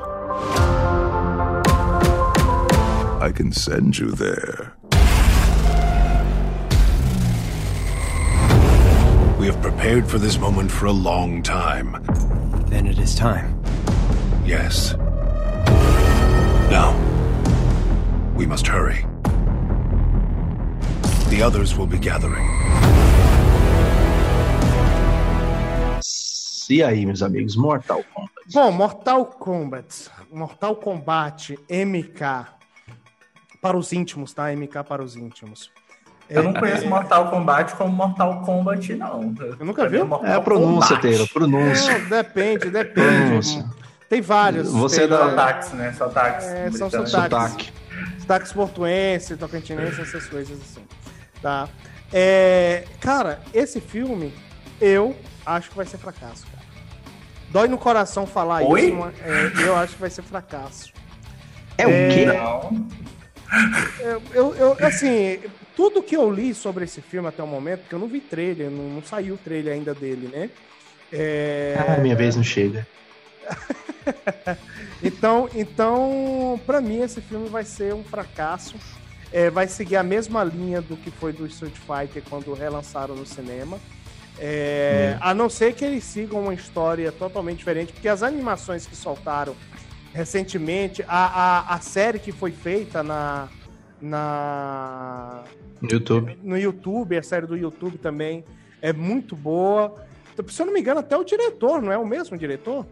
I 3.22 3.32
can 3.32 3.52
send 3.52 3.98
you 3.98 4.12
there. 4.12 4.74
Prepared 9.64 10.06
for 10.06 10.20
this 10.20 10.38
moment 10.38 10.70
for 10.70 10.88
a 10.88 10.92
long 10.92 11.42
time. 11.42 12.04
Then 12.68 12.86
it 12.86 13.00
is 13.00 13.16
time. 13.16 13.58
Yes. 14.46 14.94
Now, 16.70 16.92
we 18.36 18.46
must 18.46 18.68
hurry. 18.68 19.06
The 21.30 21.42
others 21.42 21.78
will 21.78 21.88
be 21.88 21.98
gathering. 21.98 22.46
E 26.70 26.84
aí, 26.84 27.06
meus 27.06 27.22
amigos, 27.22 27.56
Mortal 27.56 28.04
Kombat. 28.14 28.32
Bom, 28.52 28.72
Mortal 28.72 29.26
Kombat. 29.26 30.10
Mortal 30.30 30.76
Kombat 30.76 31.58
MK. 31.70 32.48
Para 33.62 33.78
os 33.78 33.94
íntimos, 33.94 34.34
tá? 34.34 34.52
MK 34.54 34.84
para 34.84 35.02
os 35.02 35.16
íntimos. 35.16 35.72
Eu 36.30 36.44
não 36.44 36.54
conheço 36.54 36.88
Mortal 36.88 37.30
Kombat 37.30 37.76
como 37.76 37.92
Mortal 37.94 38.42
Kombat, 38.42 38.96
não. 38.96 39.34
Eu 39.60 39.66
nunca 39.66 39.88
vi? 39.88 39.98
É 40.24 40.34
a 40.34 40.42
pronúncia, 40.42 40.98
Teiro, 40.98 41.28
pronúncia. 41.28 41.92
É, 41.92 42.00
depende, 42.00 42.70
depende. 42.70 43.26
Pronúncia. 43.28 43.66
Tem 44.10 44.22
vários. 44.22 44.72
Você 44.72 44.98
tem, 44.98 45.06
é 45.06 45.08
da... 45.08 45.30
Sotaques, 45.30 45.72
né? 45.72 45.94
Sotaques. 45.94 46.46
É, 46.46 46.72
são 46.72 46.90
sotaques. 46.90 47.12
Sotaque. 47.12 47.74
Sotaques 48.20 48.54
portuense, 48.54 49.36
tocantinense, 49.36 50.02
essas 50.02 50.28
coisas 50.28 50.58
assim. 50.62 50.86
Tá? 51.42 51.68
É, 52.12 52.84
cara, 53.00 53.40
esse 53.54 53.82
filme, 53.82 54.34
eu 54.80 55.16
acho 55.46 55.72
que 55.72 55.76
vai 55.76 55.86
ser 55.86 55.98
fracasso, 55.98 56.46
cara. 56.46 56.64
Dói 57.50 57.68
no 57.68 57.78
coração 57.78 58.26
falar 58.26 58.62
Oi? 58.64 58.86
isso, 58.86 58.96
mas 58.96 59.14
é, 59.22 59.68
eu 59.68 59.76
acho 59.76 59.94
que 59.94 60.02
vai 60.02 60.10
ser 60.10 60.22
fracasso. 60.22 60.94
É, 61.78 61.84
é 61.84 61.88
o 61.88 62.14
quê? 62.14 62.26
Não. 62.26 62.88
Eu, 64.34 64.56
eu, 64.56 64.78
assim, 64.80 65.40
tudo 65.76 66.04
que 66.04 66.16
eu 66.16 66.32
li 66.32 66.54
sobre 66.54 66.86
esse 66.86 67.02
filme 67.02 67.28
até 67.28 67.44
o 67.44 67.48
momento, 67.48 67.82
porque 67.82 67.96
eu 67.96 68.00
não 68.00 68.08
vi 68.08 68.20
trailer, 68.20 68.70
não, 68.70 68.90
não 68.90 69.04
saiu 69.04 69.36
o 69.36 69.38
trailer 69.38 69.74
ainda 69.74 69.94
dele, 69.94 70.30
né? 70.32 70.50
É... 71.12 71.76
Ah, 71.88 71.98
minha 72.00 72.16
vez 72.16 72.36
não 72.36 72.44
chega. 72.44 72.88
então, 75.04 75.50
então 75.54 76.60
para 76.66 76.82
mim, 76.82 77.02
esse 77.02 77.22
filme 77.22 77.50
vai 77.50 77.64
ser 77.64 77.94
um 77.94 78.04
fracasso. 78.04 78.76
É, 79.32 79.50
vai 79.50 79.68
seguir 79.68 79.96
a 79.96 80.04
mesma 80.04 80.44
linha 80.44 80.80
do 80.80 80.96
que 80.96 81.10
foi 81.10 81.34
do 81.34 81.48
Street 81.48 81.74
Fighter 81.74 82.22
quando 82.30 82.54
relançaram 82.54 83.16
no 83.16 83.26
cinema. 83.26 83.80
É, 84.40 85.16
hum. 85.16 85.20
A 85.22 85.34
não 85.34 85.50
ser 85.50 85.74
que 85.74 85.84
eles 85.84 86.04
sigam 86.04 86.42
uma 86.42 86.54
história 86.54 87.12
totalmente 87.12 87.60
diferente, 87.60 87.94
porque 87.94 88.08
as 88.08 88.22
animações 88.22 88.86
que 88.86 88.96
soltaram 88.96 89.56
recentemente, 90.14 91.04
a, 91.08 91.26
a, 91.26 91.76
a 91.76 91.80
série 91.82 92.20
que 92.20 92.32
foi 92.32 92.52
feita 92.52 93.02
na, 93.02 93.50
na 94.00 95.44
YouTube. 95.82 96.38
No 96.44 96.58
YouTube, 96.58 97.18
a 97.18 97.24
série 97.24 97.48
do 97.48 97.58
YouTube 97.58 97.98
também 97.98 98.46
é 98.82 98.94
muito 98.94 99.36
boa. 99.36 99.96
Se 100.48 100.62
eu 100.62 100.66
não 100.68 100.74
me 100.74 100.80
engano, 100.80 101.00
até 101.00 101.18
o 101.18 101.24
diretor, 101.24 101.82
não 101.82 101.92
é 101.92 101.98
o 101.98 102.06
mesmo 102.06 102.38
diretor? 102.38 102.86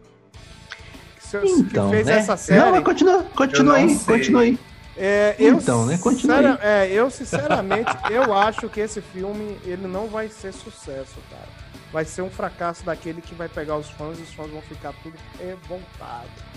então, 1.33 1.89
que 1.89 1.95
fez 1.95 2.07
né? 2.07 2.17
essa 2.17 2.35
série. 2.35 2.59
Não, 2.59 2.71
mas 2.71 2.83
continua, 2.83 3.23
continua 3.35 3.77
aí, 3.77 3.99
continua 3.99 4.41
aí. 4.41 4.59
É, 4.97 5.35
então, 5.39 5.85
né? 5.85 5.97
Continua 5.97 6.37
aí. 6.37 6.57
É, 6.61 6.91
eu, 6.91 7.09
sinceramente, 7.09 7.89
eu 8.11 8.33
acho 8.33 8.67
que 8.67 8.81
esse 8.81 8.99
filme 8.99 9.57
ele 9.63 9.87
não 9.87 10.07
vai 10.07 10.27
ser 10.27 10.51
sucesso, 10.51 11.15
cara. 11.29 11.47
Vai 11.91 12.03
ser 12.03 12.21
um 12.21 12.29
fracasso 12.29 12.83
daquele 12.85 13.21
que 13.21 13.33
vai 13.33 13.47
pegar 13.47 13.77
os 13.77 13.89
fãs 13.89 14.19
e 14.19 14.21
os 14.21 14.33
fãs 14.33 14.49
vão 14.49 14.61
ficar 14.61 14.93
tudo 15.01 15.15
revoltados. 15.39 16.51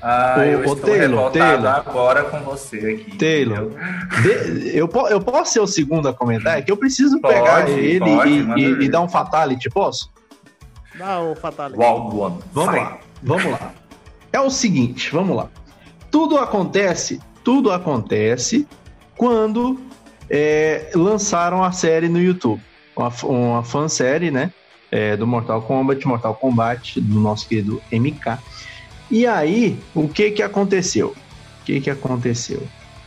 Ah, 0.00 0.36
o, 0.38 0.42
eu 0.42 0.58
o 0.60 0.62
estou 0.62 0.76
Taylor, 0.76 1.00
revoltado 1.00 1.62
Taylor, 1.62 1.74
agora 1.74 2.24
com 2.24 2.38
você 2.40 2.76
aqui. 2.76 3.16
Taylor, 3.16 3.70
de, 4.22 4.76
eu, 4.76 4.88
eu 5.10 5.20
posso 5.20 5.52
ser 5.52 5.60
o 5.60 5.66
segundo 5.66 6.08
a 6.08 6.14
comentar? 6.14 6.58
É 6.58 6.62
que 6.62 6.70
eu 6.70 6.76
preciso 6.76 7.20
pode, 7.20 7.34
pegar 7.34 7.68
ele 7.68 7.98
pode, 7.98 8.30
e, 8.30 8.60
e, 8.60 8.84
e, 8.84 8.88
dar 8.88 9.00
um 9.00 9.08
fatality, 9.08 9.68
posso? 9.68 10.10
Dá 10.96 11.20
o 11.20 11.34
fatality. 11.34 11.78
Wow, 11.78 12.40
vamos 12.52 12.74
lá, 12.74 12.98
vamos 13.22 13.50
lá. 13.50 13.72
É 14.32 14.40
o 14.40 14.50
seguinte, 14.50 15.10
vamos 15.10 15.36
lá. 15.36 15.48
Tudo 16.10 16.38
acontece, 16.38 17.20
tudo 17.42 17.72
acontece 17.72 18.66
quando 19.16 19.80
é, 20.30 20.90
lançaram 20.94 21.64
a 21.64 21.72
série 21.72 22.08
no 22.08 22.20
YouTube. 22.20 22.62
Uma, 22.96 23.12
uma 23.24 23.64
fansérie, 23.64 24.30
né? 24.30 24.52
É, 24.90 25.16
do 25.16 25.26
Mortal 25.26 25.60
Kombat, 25.62 26.06
Mortal 26.06 26.34
Kombat, 26.34 27.00
do 27.00 27.20
nosso 27.20 27.46
querido 27.46 27.82
MK. 27.92 28.38
E 29.10 29.26
aí, 29.26 29.78
o 29.94 30.08
que 30.08 30.30
que 30.30 30.42
aconteceu? 30.42 31.14
O 31.62 31.64
que 31.64 31.80
que 31.80 31.90
aconteceu? 31.90 32.62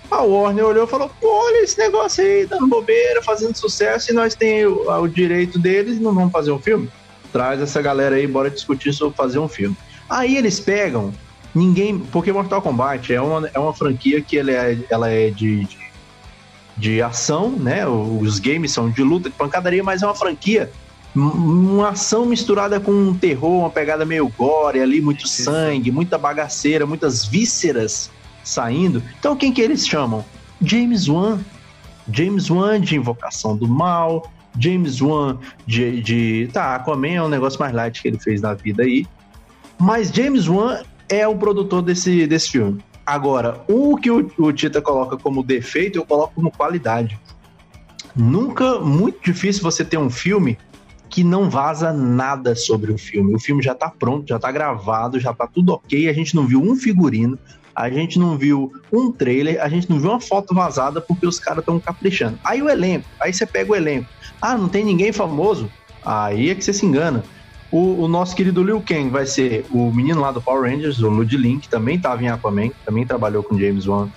A 0.09 0.21
Warner 0.21 0.65
olhou 0.65 0.85
e 0.85 0.89
falou: 0.89 1.11
olha 1.21 1.63
esse 1.63 1.77
negócio 1.77 2.23
aí, 2.23 2.45
dando 2.45 2.67
bobeira, 2.67 3.21
fazendo 3.21 3.55
sucesso, 3.55 4.11
e 4.11 4.13
nós 4.13 4.35
temos 4.35 4.85
o, 4.85 5.01
o 5.01 5.07
direito 5.07 5.57
deles, 5.57 5.99
não 5.99 6.13
vamos 6.13 6.31
fazer 6.31 6.51
um 6.51 6.59
filme? 6.59 6.89
Traz 7.31 7.61
essa 7.61 7.81
galera 7.81 8.15
aí, 8.15 8.27
bora 8.27 8.49
discutir 8.49 8.93
sobre 8.93 9.15
fazer 9.15 9.39
um 9.39 9.47
filme. 9.47 9.75
Aí 10.09 10.35
eles 10.35 10.59
pegam, 10.59 11.13
ninguém. 11.55 11.97
Porque 11.97 12.31
Mortal 12.31 12.61
Kombat 12.61 13.13
é 13.13 13.21
uma, 13.21 13.49
é 13.53 13.59
uma 13.59 13.73
franquia 13.73 14.21
que 14.21 14.37
ela 14.37 14.51
é, 14.51 14.77
ela 14.89 15.09
é 15.09 15.29
de, 15.29 15.63
de, 15.65 15.77
de 16.75 17.01
ação, 17.01 17.51
né? 17.51 17.87
Os 17.87 18.39
games 18.39 18.71
são 18.71 18.89
de 18.89 19.03
luta, 19.03 19.29
de 19.29 19.35
pancadaria, 19.35 19.83
mas 19.83 20.01
é 20.01 20.05
uma 20.05 20.15
franquia 20.15 20.69
uma 21.15 21.89
ação 21.89 22.25
misturada 22.25 22.79
com 22.79 22.91
um 22.91 23.13
terror, 23.13 23.59
uma 23.59 23.69
pegada 23.69 24.05
meio 24.05 24.27
gore 24.29 24.79
ali, 24.79 25.01
muito 25.01 25.27
sangue, 25.27 25.91
muita 25.91 26.17
bagaceira, 26.17 26.85
muitas 26.85 27.25
vísceras 27.25 28.09
saindo. 28.43 29.03
Então 29.19 29.35
quem 29.35 29.51
que 29.51 29.61
eles 29.61 29.87
chamam? 29.87 30.23
James 30.61 31.07
Wan. 31.07 31.39
James 32.11 32.49
Wan 32.49 32.79
de 32.79 32.95
Invocação 32.95 33.55
do 33.55 33.67
Mal, 33.67 34.31
James 34.57 35.01
Wan 35.01 35.37
de, 35.65 36.01
de... 36.01 36.49
Tá, 36.51 36.75
Aquaman 36.75 37.13
é 37.13 37.23
um 37.23 37.29
negócio 37.29 37.59
mais 37.59 37.73
light 37.73 38.01
que 38.01 38.07
ele 38.07 38.19
fez 38.19 38.41
na 38.41 38.53
vida 38.53 38.83
aí. 38.83 39.05
Mas 39.79 40.09
James 40.09 40.47
Wan 40.47 40.81
é 41.09 41.27
o 41.27 41.35
produtor 41.35 41.81
desse, 41.81 42.25
desse 42.25 42.51
filme. 42.51 42.81
Agora, 43.05 43.63
o 43.67 43.97
que 43.97 44.09
o, 44.09 44.31
o 44.37 44.53
Tita 44.53 44.81
coloca 44.81 45.17
como 45.17 45.43
defeito, 45.43 45.97
eu 45.97 46.05
coloco 46.05 46.33
como 46.35 46.51
qualidade. 46.51 47.19
Nunca, 48.15 48.79
muito 48.79 49.19
difícil 49.23 49.63
você 49.63 49.83
ter 49.83 49.97
um 49.97 50.09
filme 50.09 50.57
que 51.11 51.25
não 51.25 51.49
vaza 51.49 51.91
nada 51.91 52.55
sobre 52.55 52.91
o 52.91 52.97
filme. 52.97 53.35
O 53.35 53.39
filme 53.39 53.61
já 53.61 53.75
tá 53.75 53.89
pronto, 53.89 54.29
já 54.29 54.39
tá 54.39 54.49
gravado, 54.49 55.19
já 55.19 55.33
tá 55.33 55.45
tudo 55.45 55.73
ok. 55.73 56.07
A 56.07 56.13
gente 56.13 56.33
não 56.33 56.47
viu 56.47 56.61
um 56.61 56.73
figurino, 56.73 57.37
a 57.75 57.89
gente 57.89 58.17
não 58.17 58.37
viu 58.37 58.71
um 58.91 59.11
trailer, 59.11 59.61
a 59.61 59.67
gente 59.67 59.89
não 59.89 59.99
viu 59.99 60.09
uma 60.09 60.21
foto 60.21 60.55
vazada 60.55 61.01
porque 61.01 61.27
os 61.27 61.37
caras 61.37 61.59
estão 61.59 61.77
caprichando. 61.81 62.39
Aí 62.45 62.61
o 62.61 62.69
elenco, 62.69 63.05
aí 63.19 63.33
você 63.33 63.45
pega 63.45 63.73
o 63.73 63.75
elenco. 63.75 64.09
Ah, 64.41 64.57
não 64.57 64.69
tem 64.69 64.85
ninguém 64.85 65.11
famoso? 65.11 65.69
Aí 66.03 66.49
é 66.49 66.55
que 66.55 66.63
você 66.63 66.71
se 66.71 66.85
engana. 66.85 67.23
O, 67.69 68.03
o, 68.03 68.07
nosso 68.07 68.35
querido 68.35 68.63
Liu 68.63 68.81
Kang 68.81 69.09
vai 69.09 69.25
ser 69.25 69.65
o 69.69 69.91
menino 69.91 70.19
lá 70.19 70.31
do 70.31 70.41
Power 70.41 70.69
Rangers, 70.69 70.99
o 70.99 71.09
Ludlin, 71.09 71.59
que 71.59 71.69
também 71.69 71.95
estava 71.95 72.21
em 72.23 72.27
Aquaman, 72.27 72.69
também 72.85 73.05
trabalhou 73.05 73.43
com 73.43 73.57
James 73.57 73.85
Wan. 73.85 74.09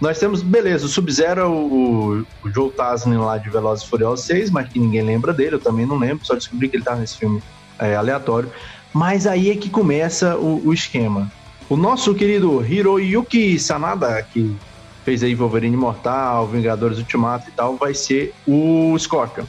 Nós 0.00 0.18
temos, 0.18 0.42
beleza, 0.42 0.86
o 0.86 0.88
Sub-Zero, 0.88 1.50
o, 1.50 2.20
o 2.44 2.50
Joe 2.54 2.70
Taslim 2.70 3.16
lá 3.16 3.36
de 3.36 3.50
Velozes 3.50 3.84
e 3.84 3.88
Furiosos 3.88 4.24
6, 4.26 4.50
mas 4.50 4.68
que 4.68 4.78
ninguém 4.78 5.02
lembra 5.02 5.32
dele, 5.32 5.56
eu 5.56 5.60
também 5.60 5.84
não 5.84 5.98
lembro, 5.98 6.24
só 6.24 6.34
descobri 6.34 6.68
que 6.68 6.76
ele 6.76 6.84
tá 6.84 6.94
nesse 6.94 7.18
filme 7.18 7.42
é, 7.78 7.96
aleatório. 7.96 8.50
Mas 8.92 9.26
aí 9.26 9.50
é 9.50 9.56
que 9.56 9.68
começa 9.68 10.36
o, 10.36 10.66
o, 10.66 10.72
esquema. 10.72 11.30
O 11.68 11.76
nosso 11.76 12.14
querido 12.14 12.64
Hiroyuki 12.64 13.58
Sanada, 13.58 14.22
que 14.22 14.56
fez 15.04 15.22
aí 15.22 15.34
Wolverine 15.34 15.76
Mortal, 15.76 16.46
Vingadores 16.46 16.98
Ultimato 16.98 17.48
e 17.48 17.52
tal, 17.52 17.76
vai 17.76 17.92
ser 17.92 18.32
o 18.46 18.96
Scorpion. 18.98 19.44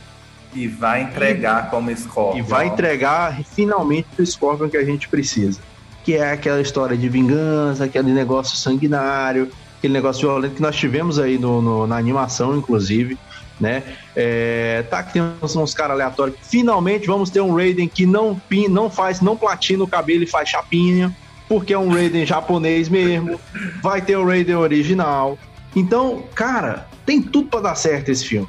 E 0.54 0.68
vai 0.68 1.04
entregar 1.04 1.70
como 1.70 1.96
Scorpion. 1.96 2.40
E 2.40 2.42
vai 2.42 2.68
entregar 2.68 3.40
finalmente 3.44 4.08
o 4.18 4.26
Scorpion 4.26 4.68
que 4.68 4.78
a 4.78 4.84
gente 4.84 5.08
precisa. 5.08 5.60
Que 6.04 6.16
é 6.16 6.32
aquela 6.32 6.60
história 6.60 6.98
de 6.98 7.08
vingança, 7.08 7.86
aquele 7.86 8.12
negócio 8.12 8.58
sanguinário, 8.58 9.50
aquele 9.80 9.94
negócio 9.94 10.30
violento 10.30 10.56
que 10.56 10.62
nós 10.62 10.76
tivemos 10.76 11.18
aí 11.18 11.40
no, 11.40 11.62
no 11.62 11.88
na 11.88 11.98
animação, 11.98 12.56
inclusive, 12.56 13.18
né? 13.60 13.82
É, 14.16 14.84
tá 14.90 15.02
que 15.02 15.14
tem 15.14 15.22
uns, 15.42 15.56
uns 15.56 15.74
caras 15.74 15.94
aleatórios. 15.94 16.38
Finalmente 16.44 17.08
vamos 17.08 17.30
ter 17.30 17.42
um 17.42 17.56
Raiden 17.56 17.88
que 17.88 18.06
não, 18.06 18.40
pin, 18.48 18.68
não 18.68 18.90
faz, 18.90 19.22
não 19.22 19.36
platina 19.36 19.84
o 19.84 19.88
cabelo 19.88 20.24
e 20.24 20.28
faz 20.28 20.50
chapinha, 20.50 21.16
porque 21.48 21.74
é 21.74 21.80
um 21.80 21.90
Raiden 21.90 22.26
japonês 22.26 22.90
mesmo. 22.90 23.40
Vai 23.82 24.02
ter 24.02 24.18
o 24.18 24.26
Raiden 24.26 24.56
original. 24.56 25.38
Então, 25.76 26.24
cara, 26.36 26.88
tem 27.06 27.22
tudo 27.22 27.50
para 27.50 27.62
dar 27.62 27.76
certo 27.76 28.10
esse 28.10 28.26
filme. 28.26 28.48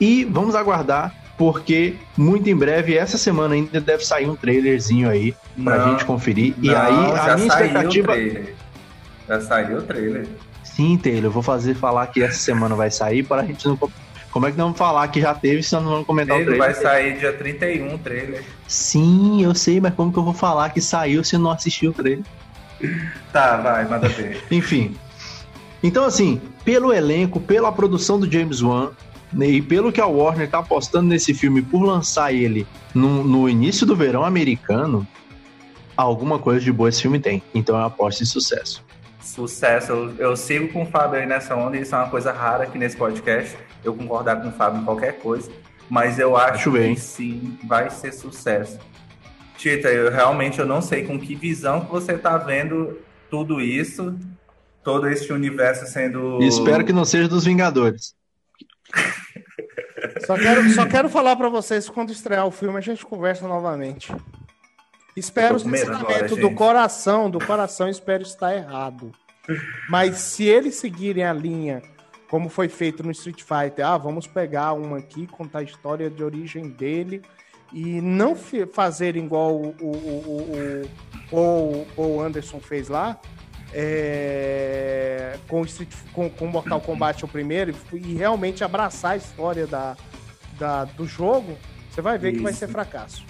E 0.00 0.24
vamos 0.24 0.56
aguardar, 0.56 1.14
porque 1.38 1.94
muito 2.16 2.50
em 2.50 2.56
breve, 2.56 2.96
essa 2.96 3.16
semana 3.16 3.54
ainda 3.54 3.80
deve 3.80 4.04
sair 4.04 4.28
um 4.28 4.34
trailerzinho 4.34 5.08
aí 5.08 5.34
pra 5.62 5.78
não, 5.78 5.90
gente 5.90 6.04
conferir. 6.04 6.54
Não, 6.58 6.64
e 6.64 6.74
aí 6.74 7.30
a 7.30 7.36
minha 7.36 7.46
expectativa. 7.46 8.14
Já 9.28 9.40
saiu 9.40 9.78
o 9.78 9.82
trailer. 9.82 10.26
Sim, 10.74 10.96
Taylor, 10.96 11.24
eu 11.24 11.30
vou 11.30 11.42
fazer 11.42 11.74
falar 11.74 12.06
que 12.06 12.22
essa 12.22 12.38
semana 12.38 12.74
vai 12.74 12.90
sair 12.90 13.22
para 13.22 13.42
a 13.42 13.44
gente 13.44 13.66
não. 13.66 13.78
Como 14.30 14.46
é 14.46 14.50
que 14.50 14.56
não 14.56 14.66
vamos 14.66 14.78
falar 14.78 15.06
que 15.08 15.20
já 15.20 15.34
teve 15.34 15.62
se 15.62 15.74
não 15.74 15.84
vamos 15.84 16.06
comentar 16.06 16.36
Taylor 16.38 16.54
o 16.54 16.56
trailer? 16.58 16.74
Vai 16.74 16.82
sair 16.82 17.18
dia 17.18 17.32
31 17.34 17.94
o 17.94 17.98
trailer. 17.98 18.42
Sim, 18.66 19.44
eu 19.44 19.54
sei, 19.54 19.80
mas 19.80 19.92
como 19.94 20.10
que 20.10 20.18
eu 20.18 20.24
vou 20.24 20.32
falar 20.32 20.70
que 20.70 20.80
saiu 20.80 21.22
se 21.22 21.36
não 21.36 21.50
assistiu 21.50 21.90
o 21.90 21.94
trailer? 21.94 22.24
Tá, 23.32 23.58
vai, 23.58 23.88
manda 23.88 24.08
ver. 24.08 24.42
Enfim. 24.50 24.96
Então, 25.82 26.04
assim, 26.04 26.40
pelo 26.64 26.92
elenco, 26.92 27.38
pela 27.38 27.70
produção 27.70 28.18
do 28.18 28.30
James 28.30 28.60
Wan, 28.60 28.90
né, 29.32 29.46
e 29.46 29.62
pelo 29.62 29.92
que 29.92 30.00
a 30.00 30.06
Warner 30.06 30.50
tá 30.50 30.58
apostando 30.58 31.08
nesse 31.08 31.32
filme 31.32 31.62
por 31.62 31.82
lançar 31.82 32.32
ele 32.32 32.66
no, 32.92 33.22
no 33.22 33.48
início 33.48 33.86
do 33.86 33.94
verão 33.94 34.24
americano, 34.24 35.06
alguma 35.96 36.40
coisa 36.40 36.60
de 36.60 36.72
boa 36.72 36.88
esse 36.88 37.02
filme 37.02 37.20
tem. 37.20 37.40
Então 37.54 37.76
eu 37.76 37.84
aposto 37.84 38.22
em 38.22 38.26
sucesso 38.26 38.82
sucesso. 39.22 39.92
Eu, 39.92 40.16
eu, 40.16 40.36
sigo 40.36 40.68
com 40.72 40.82
o 40.82 40.86
Fábio 40.86 41.18
aí 41.18 41.26
nessa 41.26 41.54
onda, 41.54 41.76
e 41.76 41.82
isso 41.82 41.94
é 41.94 41.98
uma 41.98 42.10
coisa 42.10 42.32
rara 42.32 42.64
aqui 42.64 42.78
nesse 42.78 42.96
podcast, 42.96 43.56
eu 43.84 43.94
concordar 43.94 44.42
com 44.42 44.48
o 44.48 44.52
Fábio 44.52 44.80
em 44.80 44.84
qualquer 44.84 45.18
coisa, 45.18 45.50
mas 45.88 46.18
eu 46.18 46.36
acho, 46.36 46.70
acho 46.70 46.72
que 46.72 46.96
sim, 46.96 47.58
vai 47.64 47.90
ser 47.90 48.12
sucesso. 48.12 48.78
Tita, 49.56 49.88
eu 49.88 50.10
realmente 50.10 50.58
eu 50.58 50.66
não 50.66 50.82
sei 50.82 51.04
com 51.04 51.18
que 51.20 51.34
visão 51.34 51.82
que 51.82 51.90
você 51.90 52.12
está 52.12 52.36
vendo 52.36 52.98
tudo 53.30 53.60
isso, 53.60 54.18
todo 54.82 55.08
esse 55.08 55.32
universo 55.32 55.86
sendo. 55.86 56.42
E 56.42 56.48
espero 56.48 56.84
que 56.84 56.92
não 56.92 57.04
seja 57.04 57.28
dos 57.28 57.44
Vingadores. 57.44 58.14
só, 60.26 60.36
quero, 60.36 60.68
só 60.70 60.86
quero 60.86 61.08
falar 61.08 61.36
para 61.36 61.48
vocês 61.48 61.88
quando 61.88 62.10
estrear 62.10 62.46
o 62.46 62.50
filme 62.50 62.78
a 62.78 62.80
gente 62.80 63.06
conversa 63.06 63.46
novamente. 63.46 64.12
Espero 65.16 65.58
sinceramente 65.58 66.34
do 66.36 66.54
coração, 66.54 67.30
do 67.30 67.38
coração, 67.38 67.88
espero 67.88 68.22
estar 68.22 68.54
errado. 68.54 69.12
Mas 69.88 70.18
se 70.18 70.44
eles 70.44 70.76
seguirem 70.76 71.24
a 71.24 71.32
linha 71.32 71.82
como 72.30 72.48
foi 72.48 72.66
feito 72.66 73.02
no 73.02 73.10
Street 73.10 73.42
Fighter, 73.42 73.86
ah, 73.86 73.98
vamos 73.98 74.26
pegar 74.26 74.72
uma 74.72 74.96
aqui, 74.96 75.26
contar 75.26 75.58
a 75.58 75.62
história 75.62 76.08
de 76.08 76.24
origem 76.24 76.70
dele 76.70 77.20
e 77.70 78.00
não 78.00 78.34
fazer 78.72 79.16
igual 79.16 79.54
o, 79.54 79.74
o, 79.78 80.86
o, 81.30 81.86
o, 81.96 82.02
o 82.02 82.20
Anderson 82.22 82.58
fez 82.58 82.88
lá, 82.88 83.20
é, 83.74 85.38
com, 85.46 85.62
Street, 85.64 85.90
com, 86.14 86.30
com 86.30 86.46
Mortal 86.46 86.80
Kombat 86.80 87.22
o 87.22 87.28
primeiro 87.28 87.74
e 87.92 88.14
realmente 88.14 88.64
abraçar 88.64 89.12
a 89.12 89.16
história 89.16 89.66
da, 89.66 89.94
da, 90.58 90.84
do 90.84 91.06
jogo, 91.06 91.58
você 91.90 92.00
vai 92.00 92.16
ver 92.16 92.28
Isso. 92.28 92.38
que 92.38 92.42
vai 92.44 92.52
ser 92.54 92.68
fracasso. 92.68 93.26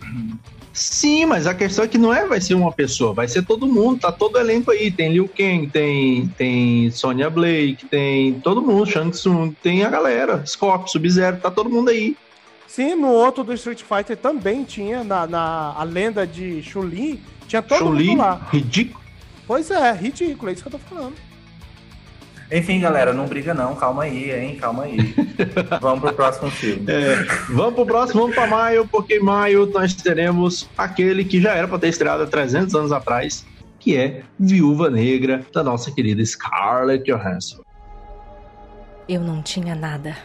Sim, 0.80 1.26
mas 1.26 1.46
a 1.46 1.52
questão 1.52 1.84
é 1.84 1.88
que 1.88 1.98
não 1.98 2.12
é 2.12 2.26
vai 2.26 2.40
ser 2.40 2.54
uma 2.54 2.72
pessoa, 2.72 3.12
vai 3.12 3.28
ser 3.28 3.44
todo 3.44 3.66
mundo, 3.66 4.00
tá 4.00 4.10
todo 4.10 4.38
elenco 4.38 4.70
aí. 4.70 4.90
Tem 4.90 5.12
Liu 5.12 5.28
Kang, 5.28 5.66
tem, 5.66 6.26
tem 6.38 6.90
Sonya 6.90 7.28
Blake, 7.28 7.84
tem 7.84 8.40
todo 8.40 8.62
mundo, 8.62 8.90
Shang 8.90 9.10
Tsung, 9.10 9.52
tem 9.62 9.84
a 9.84 9.90
galera, 9.90 10.42
Scorpio, 10.46 10.88
Sub-Zero, 10.88 11.36
tá 11.36 11.50
todo 11.50 11.68
mundo 11.68 11.90
aí. 11.90 12.16
Sim, 12.66 12.94
no 12.94 13.08
outro 13.08 13.44
do 13.44 13.52
Street 13.52 13.82
Fighter 13.82 14.16
também 14.16 14.64
tinha, 14.64 15.04
na, 15.04 15.26
na 15.26 15.74
a 15.76 15.84
lenda 15.84 16.26
de 16.26 16.62
Chun-Li, 16.62 17.22
tinha 17.46 17.60
todo 17.60 17.92
mundo 17.92 18.16
lá. 18.16 18.48
Ridículo. 18.50 19.04
Pois 19.46 19.70
é, 19.70 19.92
ridículo, 19.92 20.48
é 20.48 20.54
isso 20.54 20.62
que 20.62 20.68
eu 20.68 20.72
tô 20.72 20.78
falando. 20.78 21.14
Enfim, 22.52 22.80
galera, 22.80 23.12
não 23.12 23.26
briga 23.26 23.54
não, 23.54 23.76
calma 23.76 24.02
aí, 24.02 24.32
hein, 24.32 24.56
calma 24.56 24.82
aí. 24.82 25.14
vamos 25.80 26.00
pro 26.00 26.12
próximo 26.12 26.50
filme. 26.50 26.84
É, 26.88 27.22
vamos 27.48 27.74
pro 27.74 27.86
próximo, 27.86 28.22
vamos 28.22 28.34
pra 28.34 28.46
maio, 28.46 28.88
porque 28.88 29.16
em 29.16 29.22
maio 29.22 29.66
nós 29.66 29.94
teremos 29.94 30.68
aquele 30.76 31.24
que 31.24 31.40
já 31.40 31.54
era 31.54 31.68
para 31.68 31.78
ter 31.78 31.88
estreado 31.88 32.24
há 32.24 32.26
300 32.26 32.74
anos 32.74 32.92
atrás, 32.92 33.46
que 33.78 33.96
é 33.96 34.22
Viúva 34.38 34.90
Negra, 34.90 35.46
da 35.52 35.62
nossa 35.62 35.92
querida 35.92 36.24
Scarlett 36.24 37.04
Johansson. 37.04 37.62
Eu 39.08 39.20
não 39.20 39.42
tinha 39.42 39.74
nada. 39.76 40.16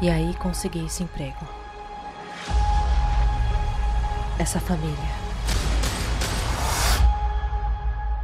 E 0.00 0.08
aí 0.08 0.34
consegui 0.34 0.86
esse 0.86 1.02
emprego. 1.02 1.46
Essa 4.38 4.58
família. 4.58 5.19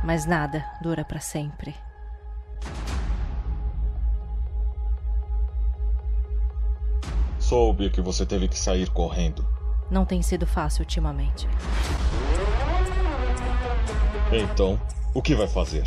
Mas 0.06 0.24
nada 0.24 0.64
dura 0.80 1.04
para 1.04 1.18
sempre. 1.18 1.74
Soube 7.40 7.90
que 7.90 8.00
você 8.00 8.24
teve 8.24 8.46
que 8.46 8.56
sair 8.56 8.88
correndo. 8.90 9.44
Não 9.90 10.04
tem 10.04 10.22
sido 10.22 10.46
fácil 10.46 10.82
ultimamente. 10.82 11.48
Então, 14.32 14.80
o 15.12 15.20
que 15.20 15.34
vai 15.34 15.48
fazer? 15.48 15.82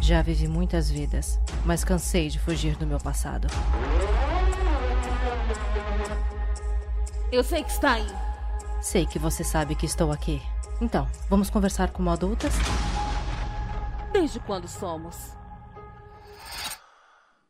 Já 0.00 0.22
vivi 0.22 0.46
muitas 0.46 0.88
vidas, 0.88 1.40
mas 1.64 1.82
cansei 1.82 2.28
de 2.28 2.38
fugir 2.38 2.76
do 2.76 2.86
meu 2.86 2.98
passado. 2.98 3.48
Eu 7.32 7.42
sei 7.42 7.64
que 7.64 7.72
está 7.72 7.94
aí. 7.94 8.06
Sei 8.80 9.04
que 9.04 9.18
você 9.18 9.42
sabe 9.42 9.74
que 9.74 9.86
estou 9.86 10.12
aqui. 10.12 10.40
Então, 10.80 11.08
vamos 11.28 11.50
conversar 11.50 11.90
como 11.90 12.08
adultas? 12.08 12.54
Desde 14.12 14.40
quando 14.40 14.66
somos? 14.66 15.36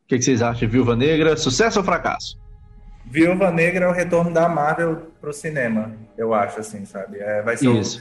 O 0.04 0.08
que, 0.08 0.16
que 0.18 0.22
vocês 0.22 0.42
acham 0.42 0.60
de 0.60 0.66
Viúva 0.66 0.96
Negra? 0.96 1.36
Sucesso 1.36 1.78
ou 1.78 1.84
fracasso? 1.84 2.38
Viúva 3.04 3.50
Negra 3.50 3.86
é 3.86 3.88
o 3.88 3.92
retorno 3.92 4.32
da 4.32 4.48
Marvel 4.48 5.10
pro 5.20 5.32
cinema, 5.32 5.92
eu 6.16 6.34
acho, 6.34 6.60
assim, 6.60 6.84
sabe? 6.84 7.18
É, 7.18 7.42
vai 7.42 7.56
ser 7.56 7.70
Isso. 7.70 8.00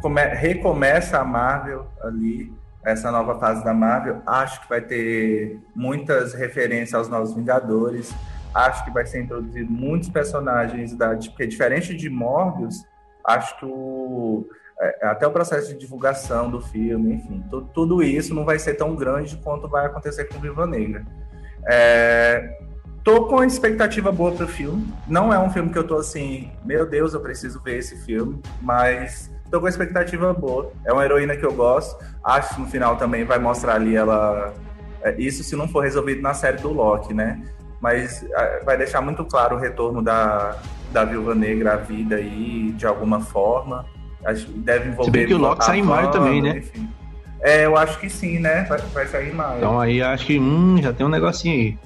Come- 0.00 0.34
recomeça 0.34 1.18
a 1.18 1.24
Marvel 1.24 1.86
ali, 2.02 2.52
essa 2.84 3.10
nova 3.10 3.38
fase 3.38 3.64
da 3.64 3.72
Marvel. 3.72 4.20
Acho 4.26 4.60
que 4.62 4.68
vai 4.68 4.80
ter 4.80 5.58
muitas 5.74 6.34
referências 6.34 6.94
aos 6.94 7.08
Novos 7.08 7.34
Vingadores. 7.34 8.14
Acho 8.52 8.84
que 8.84 8.90
vai 8.90 9.06
ser 9.06 9.22
introduzido 9.22 9.70
muitos 9.70 10.08
personagens 10.08 10.94
da. 10.94 11.14
Porque 11.16 11.46
diferente 11.46 11.94
de 11.94 12.10
Morbius, 12.10 12.84
acho 13.26 13.58
que 13.58 13.66
o. 13.66 14.46
é, 14.80 15.06
Até 15.06 15.26
o 15.26 15.30
processo 15.30 15.68
de 15.72 15.78
divulgação 15.78 16.50
do 16.50 16.60
filme, 16.60 17.14
enfim, 17.14 17.44
tu- 17.50 17.62
tudo 17.74 18.02
isso 18.02 18.34
não 18.34 18.44
vai 18.44 18.58
ser 18.58 18.74
tão 18.74 18.94
grande 18.96 19.36
quanto 19.36 19.68
vai 19.68 19.86
acontecer 19.86 20.24
com 20.24 20.38
Viúva 20.40 20.66
Negra. 20.66 21.04
É, 21.66 22.58
tô 23.02 23.26
com 23.26 23.42
expectativa 23.44 24.10
boa 24.12 24.32
pro 24.32 24.46
filme. 24.48 24.92
Não 25.06 25.32
é 25.32 25.38
um 25.38 25.50
filme 25.50 25.70
que 25.70 25.78
eu 25.78 25.86
tô 25.86 25.96
assim, 25.96 26.50
meu 26.64 26.86
Deus, 26.86 27.14
eu 27.14 27.20
preciso 27.20 27.60
ver 27.62 27.78
esse 27.78 27.96
filme, 28.04 28.40
mas 28.60 29.30
tô 29.50 29.60
com 29.60 29.68
expectativa 29.68 30.32
boa. 30.32 30.72
É 30.84 30.92
uma 30.92 31.04
heroína 31.04 31.36
que 31.36 31.44
eu 31.44 31.52
gosto. 31.52 31.96
Acho 32.22 32.54
que 32.56 32.60
no 32.62 32.66
final 32.66 32.96
também 32.96 33.24
vai 33.24 33.38
mostrar 33.38 33.74
ali 33.76 33.94
ela. 33.96 34.52
é, 35.02 35.14
Isso 35.18 35.42
se 35.44 35.54
não 35.56 35.68
for 35.68 35.80
resolvido 35.84 36.20
na 36.20 36.34
série 36.34 36.58
do 36.58 36.72
Loki, 36.72 37.14
né? 37.14 37.40
Mas 37.80 38.22
é, 38.22 38.64
vai 38.64 38.76
deixar 38.76 39.00
muito 39.00 39.24
claro 39.24 39.56
o 39.56 39.58
retorno 39.58 40.02
da, 40.02 40.56
da 40.92 41.04
Viúva 41.04 41.34
Negra 41.34 41.74
à 41.74 41.76
vida 41.76 42.16
aí, 42.16 42.72
de 42.72 42.86
alguma 42.86 43.20
forma. 43.20 43.84
Acho 44.24 44.46
que 44.46 44.52
deve 44.60 44.88
envolver. 44.88 45.04
Se 45.04 45.10
bem 45.10 45.26
que 45.26 45.34
o 45.34 45.38
Loki 45.38 45.64
sai 45.64 45.78
em 45.78 45.82
maio 45.82 46.10
também, 46.10 46.40
né? 46.42 46.58
enfim. 46.58 46.88
É, 47.40 47.66
eu 47.66 47.76
acho 47.76 47.98
que 48.00 48.08
sim, 48.08 48.38
né? 48.38 48.64
Vai, 48.64 48.78
vai 48.78 49.06
sair 49.06 49.28
em 49.28 49.34
maio. 49.34 49.58
Então 49.58 49.78
aí 49.78 50.02
acho 50.02 50.24
que 50.26 50.38
hum, 50.38 50.78
já 50.82 50.92
tem 50.92 51.04
um 51.04 51.10
negocinho 51.10 51.54
aí. 51.54 51.78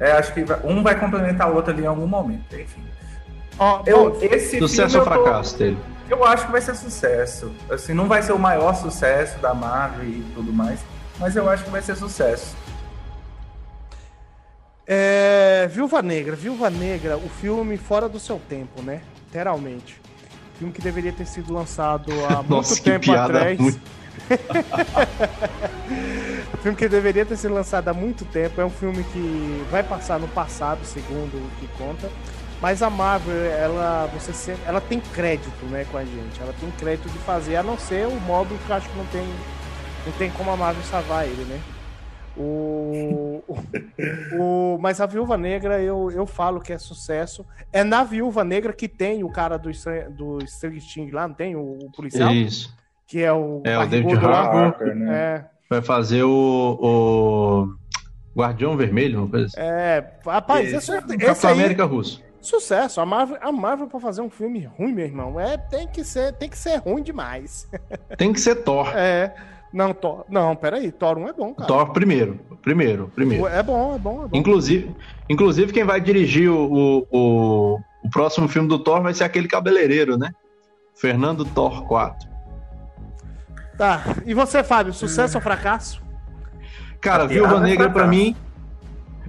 É, 0.00 0.12
acho 0.12 0.34
que 0.34 0.42
vai- 0.44 0.58
um 0.64 0.82
vai 0.82 0.98
complementar 0.98 1.50
o 1.50 1.54
outro 1.54 1.72
ali 1.72 1.82
em 1.84 1.86
algum 1.86 2.06
momento, 2.06 2.54
enfim. 2.54 2.82
Ó, 3.58 3.82
Eu, 3.86 4.10
bom, 4.10 4.18
esse 4.20 4.58
Sucesso 4.58 4.98
ou 4.98 5.04
eu 5.04 5.08
tô- 5.10 5.22
fracasso 5.24 5.56
dele? 5.58 5.78
Eu 6.10 6.24
acho 6.24 6.46
que 6.46 6.52
vai 6.52 6.60
ser 6.60 6.74
sucesso. 6.76 7.52
Assim, 7.70 7.94
não 7.94 8.06
vai 8.06 8.22
ser 8.22 8.32
o 8.32 8.38
maior 8.38 8.74
sucesso 8.74 9.38
da 9.38 9.54
Marvel 9.54 10.04
e 10.04 10.24
tudo 10.34 10.52
mais, 10.52 10.80
mas 11.18 11.34
eu 11.36 11.48
acho 11.48 11.64
que 11.64 11.70
vai 11.70 11.82
ser 11.82 11.96
sucesso. 11.96 12.54
É, 14.86 15.66
Viúva 15.70 16.00
Negra, 16.02 16.36
Viúva 16.36 16.70
Negra, 16.70 17.16
o 17.16 17.28
filme 17.28 17.76
fora 17.76 18.08
do 18.08 18.20
seu 18.20 18.38
tempo, 18.48 18.82
né? 18.82 19.00
Literalmente. 19.26 20.00
Filme 20.58 20.72
que 20.72 20.80
deveria 20.80 21.12
ter 21.12 21.26
sido 21.26 21.52
lançado 21.52 22.10
há 22.28 22.42
muito 22.42 22.82
tempo 22.82 23.12
atrás. 23.12 23.58
ruim. 23.58 23.78
filme 26.62 26.76
que 26.76 26.88
deveria 26.88 27.26
ter 27.26 27.36
sido 27.36 27.54
lançado 27.54 27.88
há 27.88 27.94
muito 27.94 28.24
tempo. 28.24 28.60
É 28.60 28.64
um 28.64 28.70
filme 28.70 29.04
que 29.04 29.64
vai 29.70 29.82
passar 29.82 30.18
no 30.18 30.26
passado, 30.28 30.84
segundo 30.84 31.36
o 31.36 31.50
que 31.60 31.68
conta. 31.76 32.10
Mas 32.60 32.82
a 32.82 32.88
Marvel, 32.88 33.34
ela, 33.52 34.10
você 34.14 34.32
sempre, 34.32 34.62
ela 34.66 34.80
tem 34.80 34.98
crédito, 34.98 35.66
né, 35.66 35.86
com 35.90 35.98
a 35.98 36.04
gente. 36.04 36.40
Ela 36.40 36.54
tem 36.58 36.70
crédito 36.72 37.10
de 37.10 37.18
fazer, 37.18 37.56
a 37.56 37.62
não 37.62 37.78
ser 37.78 38.06
o 38.06 38.18
móvel 38.20 38.56
que 38.64 38.70
eu 38.70 38.76
acho 38.76 38.88
que 38.88 38.96
não 38.96 39.04
tem, 39.06 39.28
não 40.06 40.12
tem 40.14 40.30
como 40.30 40.50
a 40.50 40.56
Marvel 40.56 40.82
salvar 40.84 41.26
ele, 41.26 41.44
né? 41.44 41.60
O, 42.36 43.42
o, 43.48 43.54
o- 44.38 44.78
mas 44.80 45.00
a 45.00 45.06
Viúva 45.06 45.36
Negra, 45.36 45.80
eu, 45.80 46.10
eu 46.10 46.26
falo 46.26 46.60
que 46.60 46.72
é 46.72 46.78
sucesso. 46.78 47.44
É 47.72 47.82
na 47.82 48.04
Viúva 48.04 48.44
Negra 48.44 48.72
que 48.72 48.88
tem 48.88 49.24
o 49.24 49.30
cara 49.30 49.56
do, 49.58 49.70
do 50.10 50.46
Stranger 50.46 50.82
Things 50.82 51.12
lá, 51.12 51.26
não 51.26 51.34
tem? 51.34 51.56
O, 51.56 51.78
o 51.82 51.90
policial? 51.92 52.30
Isso. 52.32 52.74
Que 53.06 53.22
é 53.22 53.32
o. 53.32 53.62
É, 53.64 53.78
o 53.78 53.86
David. 53.86 54.14
Harbour. 54.16 54.76
É, 55.10 55.44
Vai 55.70 55.80
fazer 55.82 56.22
o, 56.24 56.78
o 56.80 58.38
Guardião 58.38 58.76
Vermelho, 58.76 59.20
uma 59.20 59.28
coisa 59.28 59.46
assim. 59.46 59.56
é, 59.58 60.12
rapaz, 60.24 60.68
Isso. 60.72 60.92
esse, 60.92 61.06
esse 61.06 61.18
Capitão 61.18 61.50
aí, 61.50 61.56
América 61.56 61.84
russo. 61.84 62.22
sucesso. 62.40 63.00
A 63.00 63.06
Marvel, 63.06 63.38
a 63.40 63.50
Marvel 63.50 63.86
pra 63.88 63.98
fazer 63.98 64.20
um 64.20 64.30
filme 64.30 64.60
ruim, 64.64 64.92
meu 64.92 65.04
irmão, 65.06 65.40
é, 65.40 65.56
tem, 65.56 65.88
que 65.88 66.04
ser, 66.04 66.32
tem 66.34 66.48
que 66.48 66.58
ser 66.58 66.76
ruim 66.76 67.02
demais. 67.02 67.68
Tem 68.16 68.32
que 68.32 68.40
ser 68.40 68.56
Thor. 68.56 68.88
É. 68.96 69.34
Não, 69.76 69.92
Thor. 69.92 70.24
Não, 70.30 70.56
peraí. 70.56 70.90
Thor 70.90 71.18
1 71.18 71.28
é 71.28 71.32
bom, 71.34 71.52
cara. 71.52 71.68
Thor 71.68 71.92
primeiro. 71.92 72.40
Primeiro, 72.62 73.12
primeiro. 73.14 73.46
É 73.46 73.62
bom, 73.62 73.94
é 73.94 73.98
bom, 73.98 74.24
é 74.24 74.28
bom. 74.28 74.38
Inclusive, 74.38 74.96
inclusive 75.28 75.70
quem 75.70 75.84
vai 75.84 76.00
dirigir 76.00 76.50
o, 76.50 76.56
o, 76.72 77.06
o, 77.12 77.78
o 78.02 78.10
próximo 78.10 78.48
filme 78.48 78.68
do 78.70 78.78
Thor 78.78 79.02
vai 79.02 79.12
ser 79.12 79.24
aquele 79.24 79.46
cabeleireiro, 79.46 80.16
né? 80.16 80.30
Fernando 80.94 81.44
Thor 81.44 81.84
4. 81.86 82.26
Tá. 83.76 84.02
E 84.24 84.32
você, 84.32 84.64
Fábio, 84.64 84.94
sucesso 84.94 85.36
ou 85.36 85.42
fracasso? 85.42 86.00
Cara, 86.98 87.24
A 87.24 87.26
Viúva 87.26 87.56
é 87.58 87.60
Negra 87.60 87.90
pra 87.90 88.04
fracasso. 88.08 88.18
mim. 88.18 88.34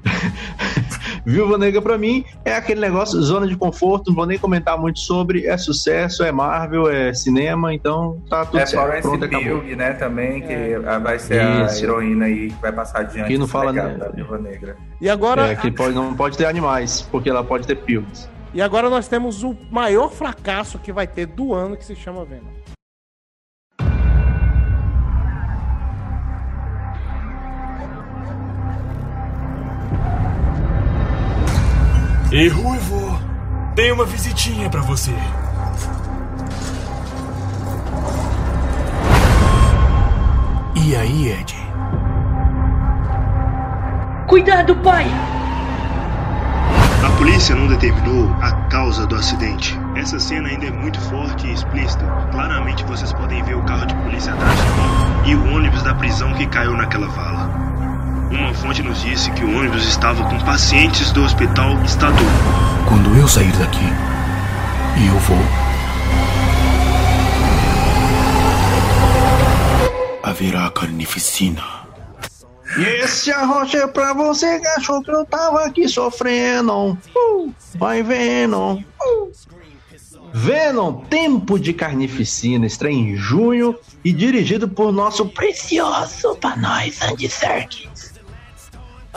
Viúva 1.28 1.58
Negra 1.58 1.82
pra 1.82 1.98
mim 1.98 2.24
é 2.46 2.54
aquele 2.56 2.80
negócio, 2.80 3.22
zona 3.22 3.46
de 3.46 3.58
conforto, 3.58 4.08
não 4.08 4.16
vou 4.16 4.26
nem 4.26 4.40
comentar 4.40 4.78
muito 4.78 5.00
sobre. 5.00 5.46
É 5.46 5.58
sucesso, 5.58 6.24
é 6.24 6.32
Marvel, 6.32 6.90
é 6.90 7.14
cinema, 7.14 7.74
então 7.74 8.22
tá 8.30 8.46
tudo 8.46 8.60
É 8.60 8.66
certo. 8.66 8.82
Florence 8.84 9.08
Pronto, 9.10 9.26
acabou. 9.26 9.60
Pugh, 9.60 9.76
né, 9.76 9.92
também, 9.92 10.42
que 10.42 10.54
É. 10.54 10.80
vai 10.80 11.20
ser 11.20 11.44
Isso. 11.66 11.82
a 11.82 11.84
heroína 11.84 12.26
aí 12.26 12.48
que 12.50 12.62
vai 12.62 12.72
passar 12.72 13.02
adiante 13.02 13.28
Que 13.28 13.38
não 13.38 13.46
fala, 13.46 13.72
legado 13.72 13.90
né? 13.92 13.98
da 13.98 14.08
Viúva 14.10 14.38
Negra. 14.38 14.78
E 15.02 15.10
agora, 15.10 15.48
É, 15.52 15.56
que 15.56 15.70
pode, 15.70 15.94
não 15.94 16.16
pode 16.16 16.38
ter 16.38 16.46
animais, 16.46 17.02
porque 17.12 17.30
ela 17.30 17.44
pode 17.44 17.68
ter 17.68 17.76
pilhas. 17.76 18.30
e 18.54 18.62
agora 18.62 18.90
nós 18.90 19.10
temos 19.10 19.44
o 19.44 19.54
maior 19.70 20.10
fracasso 20.10 20.80
que 20.80 20.94
vai 20.94 21.06
ter 21.08 21.26
do 21.26 21.54
ano, 21.54 21.76
que 21.76 21.84
se 21.84 21.94
chama 21.96 22.24
Venom. 22.24 22.48
E 32.30 32.50
Ruivo, 32.50 33.18
tem 33.74 33.90
uma 33.90 34.04
visitinha 34.04 34.70
pra 34.70 34.82
você. 34.82 35.14
E 40.76 40.94
aí, 40.94 41.30
Ed? 41.30 41.56
Cuidado, 44.28 44.76
pai! 44.78 45.06
A 47.06 47.10
polícia 47.18 47.56
não 47.56 47.68
determinou 47.68 48.30
a 48.42 48.52
causa 48.68 49.08
do 49.08 49.16
acidente. 49.16 49.80
Essa 49.96 50.20
cena 50.20 50.50
ainda 50.50 50.66
é 50.66 50.72
muito 50.72 51.00
forte 51.00 51.48
e 51.48 51.54
explícita. 51.54 52.06
Claramente 52.34 52.84
vocês 52.84 53.14
podem 53.14 53.42
ver 53.44 53.56
o 53.56 53.64
carro 53.64 53.86
de 53.86 53.96
polícia 53.96 54.34
atrás 54.34 54.58
de 54.58 54.66
mim 54.66 55.32
e 55.32 55.36
o 55.36 55.56
ônibus 55.56 55.82
da 55.82 55.96
prisão 55.96 56.34
que 56.34 56.46
caiu 56.48 56.76
naquela 56.76 57.08
vala. 57.08 57.67
Uma 58.30 58.54
fonte 58.54 58.84
nos 58.84 59.02
disse 59.02 59.32
que 59.32 59.44
o 59.44 59.58
ônibus 59.58 59.88
estava 59.88 60.24
com 60.30 60.38
pacientes 60.44 61.12
do 61.12 61.24
hospital 61.24 61.82
estadual. 61.84 62.28
Quando 62.88 63.16
eu 63.18 63.28
sair 63.28 63.52
daqui, 63.54 63.86
e 64.98 65.08
eu 65.08 65.18
vou. 65.20 65.38
Haverá 70.24 70.70
carnificina. 70.72 71.64
E 72.78 72.84
esse 73.02 73.32
arrocha 73.32 73.78
é 73.78 73.88
pra 73.88 74.14
você 74.14 74.60
que 74.60 74.68
achou 74.68 75.02
que 75.02 75.10
eu 75.10 75.26
tava 75.26 75.64
aqui 75.64 75.88
sofrendo. 75.88 76.98
Uh, 77.16 77.54
vai 77.76 78.04
Venom. 78.04 78.82
Uh. 79.02 79.32
Venom, 80.34 81.06
Tempo 81.06 81.58
de 81.58 81.74
Carnificina, 81.74 82.66
estreia 82.66 82.94
em 82.94 83.16
junho 83.16 83.76
e 84.04 84.12
dirigido 84.12 84.68
por 84.68 84.92
nosso 84.92 85.26
precioso 85.26 86.36
pra 86.36 86.56
nós, 86.58 87.02
Andy 87.02 87.30
Serkis. 87.30 87.97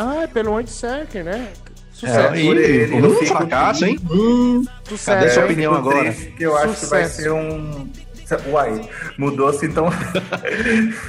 Ah, 0.00 0.22
é 0.22 0.26
pelo 0.26 0.56
Andy 0.56 0.70
Serkis, 0.70 1.24
né? 1.24 1.48
É, 1.52 1.92
Sucesso. 1.92 2.34
e, 2.36 2.46
por 2.46 2.56
ele, 2.56 2.96
eu 2.98 3.10
um 3.10 3.26
fracasso, 3.26 3.84
hein? 3.84 3.98
Hum, 4.10 4.64
Sucesso. 4.88 5.18
cadê 5.18 5.30
sua 5.30 5.42
eu 5.42 5.46
opinião 5.46 5.74
agora? 5.74 5.98
triste, 6.12 6.30
que 6.30 6.42
eu 6.42 6.56
acho 6.56 6.74
que 6.80 6.86
vai 6.86 7.04
Sucesso. 7.04 7.22
ser 7.22 7.30
um. 7.32 7.88
Uai, 8.48 8.88
mudou-se 9.18 9.66
então. 9.66 9.86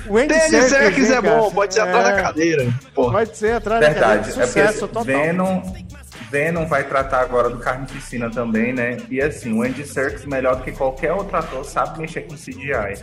O 0.07 0.17
Andy 0.17 0.33
Serkis 0.39 1.11
é 1.11 1.21
cara? 1.21 1.37
bom, 1.37 1.51
pode 1.51 1.73
ser 1.75 1.81
atrás 1.81 2.03
da 2.03 2.17
É, 2.17 2.21
cadeira. 2.21 2.73
Porra. 2.95 3.11
Pode 3.19 3.37
ser 3.37 3.53
atrás 3.53 3.79
da 3.79 3.87
Verdade. 3.89 4.17
cadeira. 4.17 4.29
É 4.29 4.33
porque 4.33 4.47
Sucesso 4.47 4.69
assim, 4.85 4.93
total. 4.93 5.03
Venom, 5.05 5.61
Venom 6.31 6.65
vai 6.65 6.83
tratar 6.83 7.21
agora 7.21 7.49
do 7.49 7.57
Carnificina 7.59 8.29
também, 8.29 8.73
né? 8.73 8.97
E 9.09 9.21
assim, 9.21 9.53
o 9.53 9.61
Andy 9.61 9.85
Serkis, 9.87 10.25
melhor 10.25 10.55
do 10.57 10.63
que 10.63 10.71
qualquer 10.71 11.13
outro 11.13 11.37
ator, 11.37 11.63
sabe 11.63 11.99
mexer 12.01 12.21
com 12.21 12.33
CGI. 12.35 13.01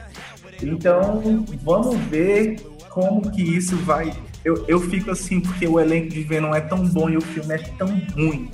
Então, 0.63 1.45
vamos 1.63 1.97
ver 2.09 2.57
como 2.91 3.31
que 3.31 3.43
isso 3.57 3.77
vai. 3.79 4.13
Eu, 4.45 4.65
eu 4.67 4.81
fico 4.81 5.11
assim, 5.11 5.41
porque 5.41 5.67
o 5.67 5.79
elenco 5.81 6.09
de 6.09 6.23
Venom 6.23 6.55
é 6.55 6.61
tão 6.61 6.87
bom 6.89 7.09
e 7.09 7.17
o 7.17 7.21
filme 7.21 7.55
é 7.55 7.59
tão 7.59 7.89
ruim. 8.15 8.51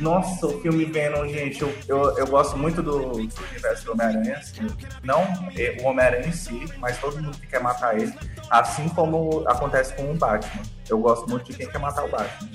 Nossa, 0.00 0.46
o 0.46 0.60
filme 0.60 0.84
Venom, 0.84 1.26
gente, 1.28 1.62
eu, 1.62 1.72
eu, 1.86 2.18
eu 2.18 2.26
gosto 2.26 2.56
muito 2.56 2.82
do, 2.82 2.98
do 2.98 3.44
universo 3.50 3.84
do 3.84 3.92
Homem-Aranha, 3.92 4.36
assim, 4.38 4.66
não 5.04 5.22
é, 5.56 5.76
o 5.80 5.86
Homem-Aranha 5.86 6.26
em 6.26 6.32
si, 6.32 6.64
mas 6.78 6.98
todo 6.98 7.22
mundo 7.22 7.38
que 7.38 7.46
quer 7.46 7.60
matar 7.60 7.98
ele, 7.98 8.12
assim 8.50 8.88
como 8.88 9.44
acontece 9.48 9.94
com 9.94 10.10
o 10.10 10.14
Batman. 10.14 10.62
Eu 10.88 10.98
gosto 10.98 11.28
muito 11.28 11.46
de 11.46 11.56
quem 11.56 11.68
quer 11.68 11.78
matar 11.78 12.04
o 12.04 12.08
Batman. 12.08 12.48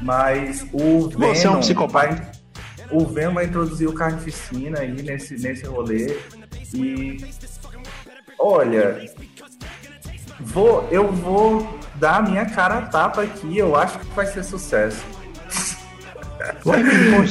Mas 0.00 0.66
o 0.72 1.08
Venom. 1.08 1.34
Você 1.34 1.46
é 1.46 1.50
um 1.50 1.60
psicopata. 1.60 2.30
o 2.90 3.04
Venom 3.04 3.34
vai 3.34 3.46
introduzir 3.46 3.88
o 3.88 3.92
Carnificina 3.92 4.80
aí 4.80 5.02
nesse, 5.02 5.36
nesse 5.36 5.66
rolê. 5.66 6.16
E 6.72 7.24
olha, 8.38 9.04
vou, 10.38 10.88
eu 10.92 11.10
vou 11.12 11.77
dar 11.98 12.16
a 12.18 12.22
minha 12.22 12.46
cara 12.46 12.78
a 12.78 12.82
tapa 12.82 13.22
aqui. 13.22 13.58
Eu 13.58 13.76
acho 13.76 13.98
que 13.98 14.06
vai 14.14 14.26
ser 14.26 14.44
sucesso. 14.44 15.04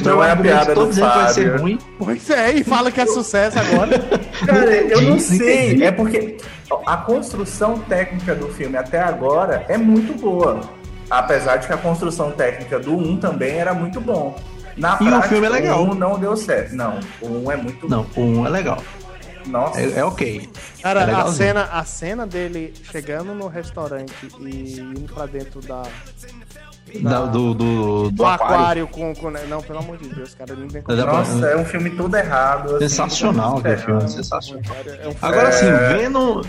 Não 0.04 0.22
é 0.22 0.32
a 0.32 0.36
piada 0.36 0.74
do 0.74 0.92
Fábio. 0.92 1.22
Vai 1.22 1.32
ser 1.32 1.60
ruim. 1.60 1.78
Pois 1.98 2.30
é, 2.30 2.52
e 2.52 2.64
fala 2.64 2.90
que 2.90 3.00
é 3.00 3.06
sucesso 3.06 3.58
agora. 3.58 3.98
Cara, 4.44 4.74
eu 4.74 5.02
não 5.02 5.18
sei. 5.18 5.82
É 5.82 5.90
porque 5.90 6.36
a 6.86 6.96
construção 6.96 7.78
técnica 7.78 8.34
do 8.34 8.48
filme 8.48 8.76
até 8.76 9.00
agora 9.00 9.64
é 9.68 9.78
muito 9.78 10.14
boa. 10.14 10.60
Apesar 11.10 11.56
de 11.56 11.66
que 11.66 11.72
a 11.72 11.78
construção 11.78 12.30
técnica 12.32 12.78
do 12.78 12.94
1 12.94 13.16
também 13.16 13.56
era 13.56 13.72
muito 13.72 14.00
bom. 14.00 14.38
Na 14.76 14.94
e 14.94 14.98
prática, 14.98 15.18
o 15.18 15.22
filme 15.22 15.46
é 15.46 15.50
legal. 15.50 15.82
O 15.82 15.90
1 15.90 15.94
não 15.94 16.18
deu 16.18 16.36
certo. 16.36 16.74
Não, 16.74 17.00
o 17.20 17.46
1 17.46 17.52
é 17.52 17.56
muito 17.56 17.88
Não, 17.88 18.06
o 18.14 18.20
1 18.20 18.46
é 18.46 18.50
legal. 18.50 18.78
Nossa. 19.48 19.80
É, 19.80 19.98
é 19.98 20.04
ok. 20.04 20.48
Cara, 20.82 21.02
é 21.02 21.14
a, 21.14 21.26
cena, 21.26 21.64
a 21.64 21.84
cena 21.84 22.26
dele 22.26 22.74
chegando 22.90 23.34
no 23.34 23.48
restaurante 23.48 24.12
e 24.40 24.80
indo 24.80 25.12
pra 25.12 25.26
dentro 25.26 25.60
da. 25.60 25.82
da 27.00 27.26
do, 27.26 27.54
do, 27.54 28.10
do, 28.10 28.26
aquário, 28.26 28.54
aquário 28.54 28.86
com, 28.88 29.14
com, 29.14 29.30
Não, 29.30 29.62
pelo 29.62 29.78
amor 29.78 29.96
de 29.98 30.08
Deus, 30.08 30.34
cara. 30.34 30.54
Não 30.54 30.68
tem 30.68 30.82
como... 30.82 30.96
Nossa, 30.96 31.46
é 31.46 31.56
um 31.56 31.64
filme 31.64 31.90
todo 31.90 32.14
errado. 32.16 32.76
Assim, 32.76 32.88
sensacional, 32.88 33.58
aquele 33.58 33.76
filme. 33.78 34.08
Sensacional. 34.08 34.76
É 35.02 35.08
um 35.08 35.14
Agora, 35.20 35.48
assim, 35.48 35.66
vendo, 35.96 36.46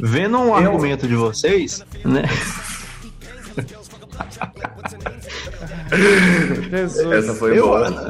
vendo 0.00 0.38
um 0.38 0.48
Eu... 0.48 0.54
argumento 0.54 1.06
de 1.06 1.14
vocês, 1.14 1.84
né? 2.04 2.22
Jesus. 6.70 7.12
Essa 7.12 7.34
foi 7.34 7.58
eu, 7.58 7.68
boa. 7.68 8.08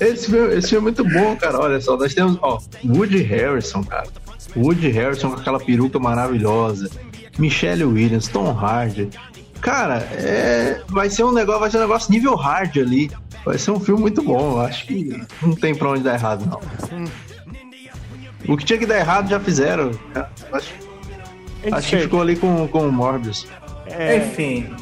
Esse 0.00 0.30
filme, 0.30 0.54
esse 0.54 0.68
filme 0.68 0.90
é 0.90 0.92
muito 0.92 1.04
bom, 1.04 1.36
cara. 1.36 1.58
Olha 1.58 1.80
só, 1.80 1.96
nós 1.96 2.14
temos, 2.14 2.38
ó, 2.42 2.58
Woody 2.84 3.22
Harrison, 3.22 3.82
cara. 3.82 4.08
Woody 4.56 4.88
Harrison 4.90 5.30
com 5.30 5.40
aquela 5.40 5.58
peruca 5.58 5.98
maravilhosa. 5.98 6.90
Michelle 7.38 7.84
Williams, 7.84 8.28
Tom 8.28 8.50
Hardy. 8.50 9.10
Cara, 9.60 9.98
é, 10.12 10.82
vai 10.88 11.08
ser 11.08 11.24
um 11.24 11.32
negócio, 11.32 11.60
vai 11.60 11.70
ser 11.70 11.78
um 11.78 11.80
negócio 11.80 12.12
nível 12.12 12.34
hard 12.34 12.76
ali. 12.76 13.10
Vai 13.44 13.58
ser 13.58 13.70
um 13.70 13.80
filme 13.80 14.02
muito 14.02 14.22
bom. 14.22 14.60
Acho 14.60 14.86
que 14.86 15.22
não 15.42 15.54
tem 15.54 15.74
pra 15.74 15.90
onde 15.90 16.02
dar 16.02 16.14
errado, 16.14 16.46
não. 16.46 16.60
O 18.46 18.56
que 18.56 18.64
tinha 18.64 18.78
que 18.78 18.86
dar 18.86 18.98
errado 18.98 19.28
já 19.28 19.40
fizeram. 19.40 19.90
Acho, 20.52 20.70
acho 21.72 21.88
que 21.88 21.98
ficou 21.98 22.20
ali 22.20 22.36
com, 22.36 22.68
com 22.68 22.88
o 22.88 22.92
Morbius. 22.92 23.46
É... 23.86 24.18
Enfim. 24.18 24.74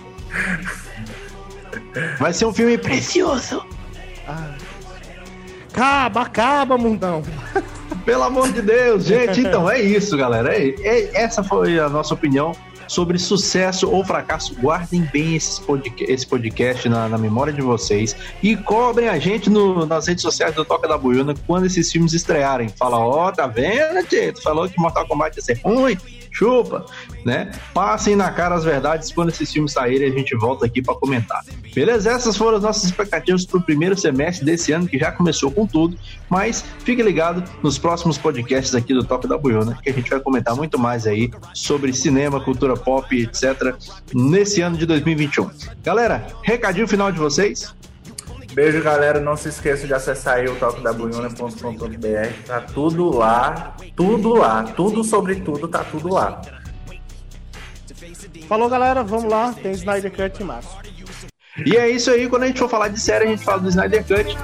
Vai 2.18 2.32
ser 2.32 2.46
um 2.46 2.52
filme 2.52 2.76
precioso. 2.76 3.64
Ah. 4.26 4.54
Acaba, 5.72 6.20
acaba, 6.20 6.76
mundão. 6.76 7.22
Pelo 8.04 8.24
amor 8.24 8.52
de 8.52 8.60
Deus, 8.60 9.06
gente. 9.06 9.40
Então 9.40 9.68
é 9.70 9.80
isso, 9.80 10.16
galera. 10.18 10.54
É, 10.54 10.74
é, 10.82 11.22
essa 11.22 11.42
foi 11.42 11.80
a 11.80 11.88
nossa 11.88 12.12
opinião 12.12 12.52
sobre 12.86 13.18
sucesso 13.18 13.88
ou 13.90 14.04
fracasso. 14.04 14.54
Guardem 14.56 15.08
bem 15.10 15.38
podcast, 15.66 16.12
esse 16.12 16.26
podcast 16.26 16.88
na, 16.90 17.08
na, 17.08 17.16
memória 17.16 17.52
de 17.52 17.62
vocês 17.62 18.14
e 18.42 18.54
cobrem 18.54 19.08
a 19.08 19.18
gente 19.18 19.48
no, 19.48 19.86
nas 19.86 20.06
redes 20.08 20.20
sociais 20.20 20.54
do 20.54 20.62
Toca 20.62 20.86
da 20.86 20.98
Buiuna 20.98 21.34
quando 21.46 21.64
esses 21.64 21.90
filmes 21.90 22.12
estrearem. 22.12 22.68
Fala, 22.68 22.98
ó, 22.98 23.28
oh, 23.28 23.32
tá 23.32 23.46
vendo? 23.46 24.06
Tu 24.06 24.42
falou 24.42 24.68
que 24.68 24.78
Mortal 24.78 25.06
Kombat 25.06 25.38
ia 25.38 25.42
ser 25.42 25.58
ruim 25.64 25.96
chupa, 26.32 26.86
né? 27.24 27.52
Passem 27.74 28.16
na 28.16 28.30
cara 28.30 28.54
as 28.54 28.64
verdades 28.64 29.12
quando 29.12 29.28
esses 29.28 29.52
filmes 29.52 29.72
saírem 29.72 30.10
a 30.10 30.12
gente 30.12 30.34
volta 30.36 30.66
aqui 30.66 30.82
para 30.82 30.94
comentar. 30.94 31.44
Beleza? 31.74 32.10
Essas 32.10 32.36
foram 32.36 32.56
as 32.56 32.62
nossas 32.62 32.84
expectativas 32.84 33.44
para 33.44 33.58
o 33.58 33.62
primeiro 33.62 33.96
semestre 33.96 34.44
desse 34.44 34.72
ano 34.72 34.88
que 34.88 34.98
já 34.98 35.12
começou 35.12 35.50
com 35.50 35.66
tudo, 35.66 35.96
mas 36.28 36.64
fique 36.80 37.02
ligado 37.02 37.44
nos 37.62 37.78
próximos 37.78 38.18
podcasts 38.18 38.74
aqui 38.74 38.94
do 38.94 39.04
Top 39.04 39.28
da 39.28 39.36
Buiona 39.36 39.78
que 39.82 39.90
a 39.90 39.92
gente 39.92 40.10
vai 40.10 40.20
comentar 40.20 40.56
muito 40.56 40.78
mais 40.78 41.06
aí 41.06 41.30
sobre 41.54 41.92
cinema, 41.92 42.42
cultura 42.42 42.74
pop, 42.74 43.14
etc. 43.14 43.74
nesse 44.14 44.62
ano 44.62 44.76
de 44.76 44.86
2021. 44.86 45.50
Galera, 45.82 46.26
recadinho 46.42 46.88
final 46.88 47.12
de 47.12 47.18
vocês? 47.18 47.74
Beijo, 48.54 48.82
galera. 48.82 49.20
Não 49.20 49.36
se 49.36 49.48
esqueça 49.48 49.86
de 49.86 49.94
acessar 49.94 50.36
aí 50.36 50.46
o 50.46 50.56
toquedabuiona.com.br. 50.56 52.46
Tá 52.46 52.60
tudo 52.60 53.10
lá. 53.10 53.76
Tudo 53.96 54.34
lá. 54.34 54.64
Tudo 54.64 55.02
sobre 55.04 55.36
tudo, 55.36 55.68
tá 55.68 55.84
tudo 55.84 56.12
lá. 56.12 56.40
Falou, 58.48 58.68
galera. 58.68 59.02
Vamos 59.02 59.30
lá. 59.30 59.52
Tem 59.52 59.72
Snyder 59.72 60.10
Cut 60.10 60.42
em 60.42 60.46
março. 60.46 60.76
E 61.64 61.76
é 61.76 61.88
isso 61.88 62.10
aí. 62.10 62.28
Quando 62.28 62.44
a 62.44 62.46
gente 62.46 62.58
for 62.58 62.68
falar 62.68 62.88
de 62.88 63.00
série, 63.00 63.24
a 63.24 63.28
gente 63.28 63.44
fala 63.44 63.60
do 63.60 63.68
Snyder 63.68 64.04
Cut. 64.04 64.36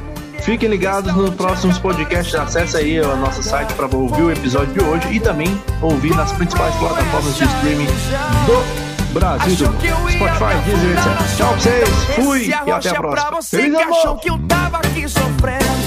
Fiquem 0.42 0.68
ligados 0.70 1.14
nos 1.14 1.34
próximos 1.34 1.78
podcasts. 1.78 2.34
Acesse 2.34 2.76
aí 2.76 3.00
o 3.00 3.16
nosso 3.16 3.42
site 3.42 3.74
para 3.74 3.86
ouvir 3.94 4.22
o 4.22 4.30
episódio 4.30 4.72
de 4.72 4.82
hoje 4.82 5.16
e 5.16 5.20
também 5.20 5.48
ouvir 5.82 6.14
nas 6.14 6.32
principais 6.32 6.74
plataformas 6.76 7.36
de 7.36 7.44
streaming 7.44 7.86
do 7.86 8.77
Brasil 9.12 9.56
Spotify, 9.56 10.54
Deezer, 10.64 10.92
etc. 10.92 11.36
Tchau 11.36 11.48
pra 11.48 11.60
vocês, 11.60 11.88
fui 12.14 12.46
e 12.48 12.52
até 12.52 12.90
a 12.90 12.94
próxima. 12.94 13.42
Feliz 13.42 13.74
ano 13.74 13.94
achou 13.94 14.16
que 14.16 14.30
eu 14.30 14.38
tava 14.46 14.78
aqui 14.78 15.08
sofrendo. 15.08 15.77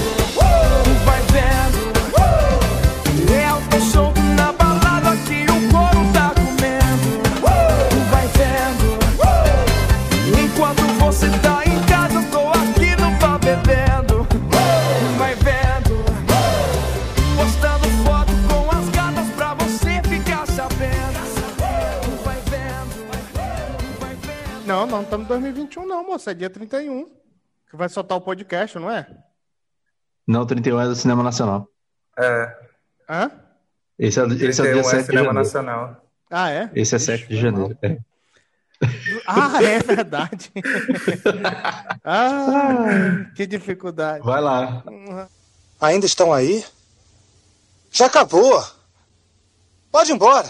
Estamos 25.12 25.26
em 25.26 25.28
2021, 25.28 25.86
não, 25.86 26.06
moça. 26.06 26.30
É 26.30 26.34
dia 26.34 26.48
31. 26.48 27.04
Que 27.68 27.76
vai 27.76 27.88
soltar 27.88 28.16
o 28.16 28.20
podcast, 28.20 28.78
não 28.78 28.90
é? 28.90 29.06
Não, 30.26 30.46
31 30.46 30.80
é 30.80 30.86
do 30.86 30.96
Cinema 30.96 31.22
Nacional. 31.22 31.68
É. 32.18 32.56
Hã? 33.08 33.30
Esse 33.98 34.20
é, 34.20 34.24
esse 34.24 34.60
é 34.60 34.64
o 34.64 34.72
dia 34.72 34.84
7 34.84 34.96
é 34.96 35.02
Cinema 35.02 35.28
de 35.28 35.34
Nacional. 35.34 36.06
Ah, 36.30 36.50
é? 36.50 36.70
Esse 36.74 36.94
é 36.94 36.98
7 36.98 37.28
de 37.28 37.36
janeiro. 37.36 37.76
É. 37.82 37.98
Ah, 39.26 39.62
é 39.62 39.78
verdade. 39.80 40.50
ah, 42.04 43.30
que 43.36 43.46
dificuldade. 43.46 44.24
Vai 44.24 44.40
lá. 44.40 44.82
Ainda 45.80 46.06
estão 46.06 46.32
aí? 46.32 46.64
Já 47.90 48.06
acabou. 48.06 48.64
Pode 49.90 50.10
ir 50.10 50.14
embora. 50.14 50.48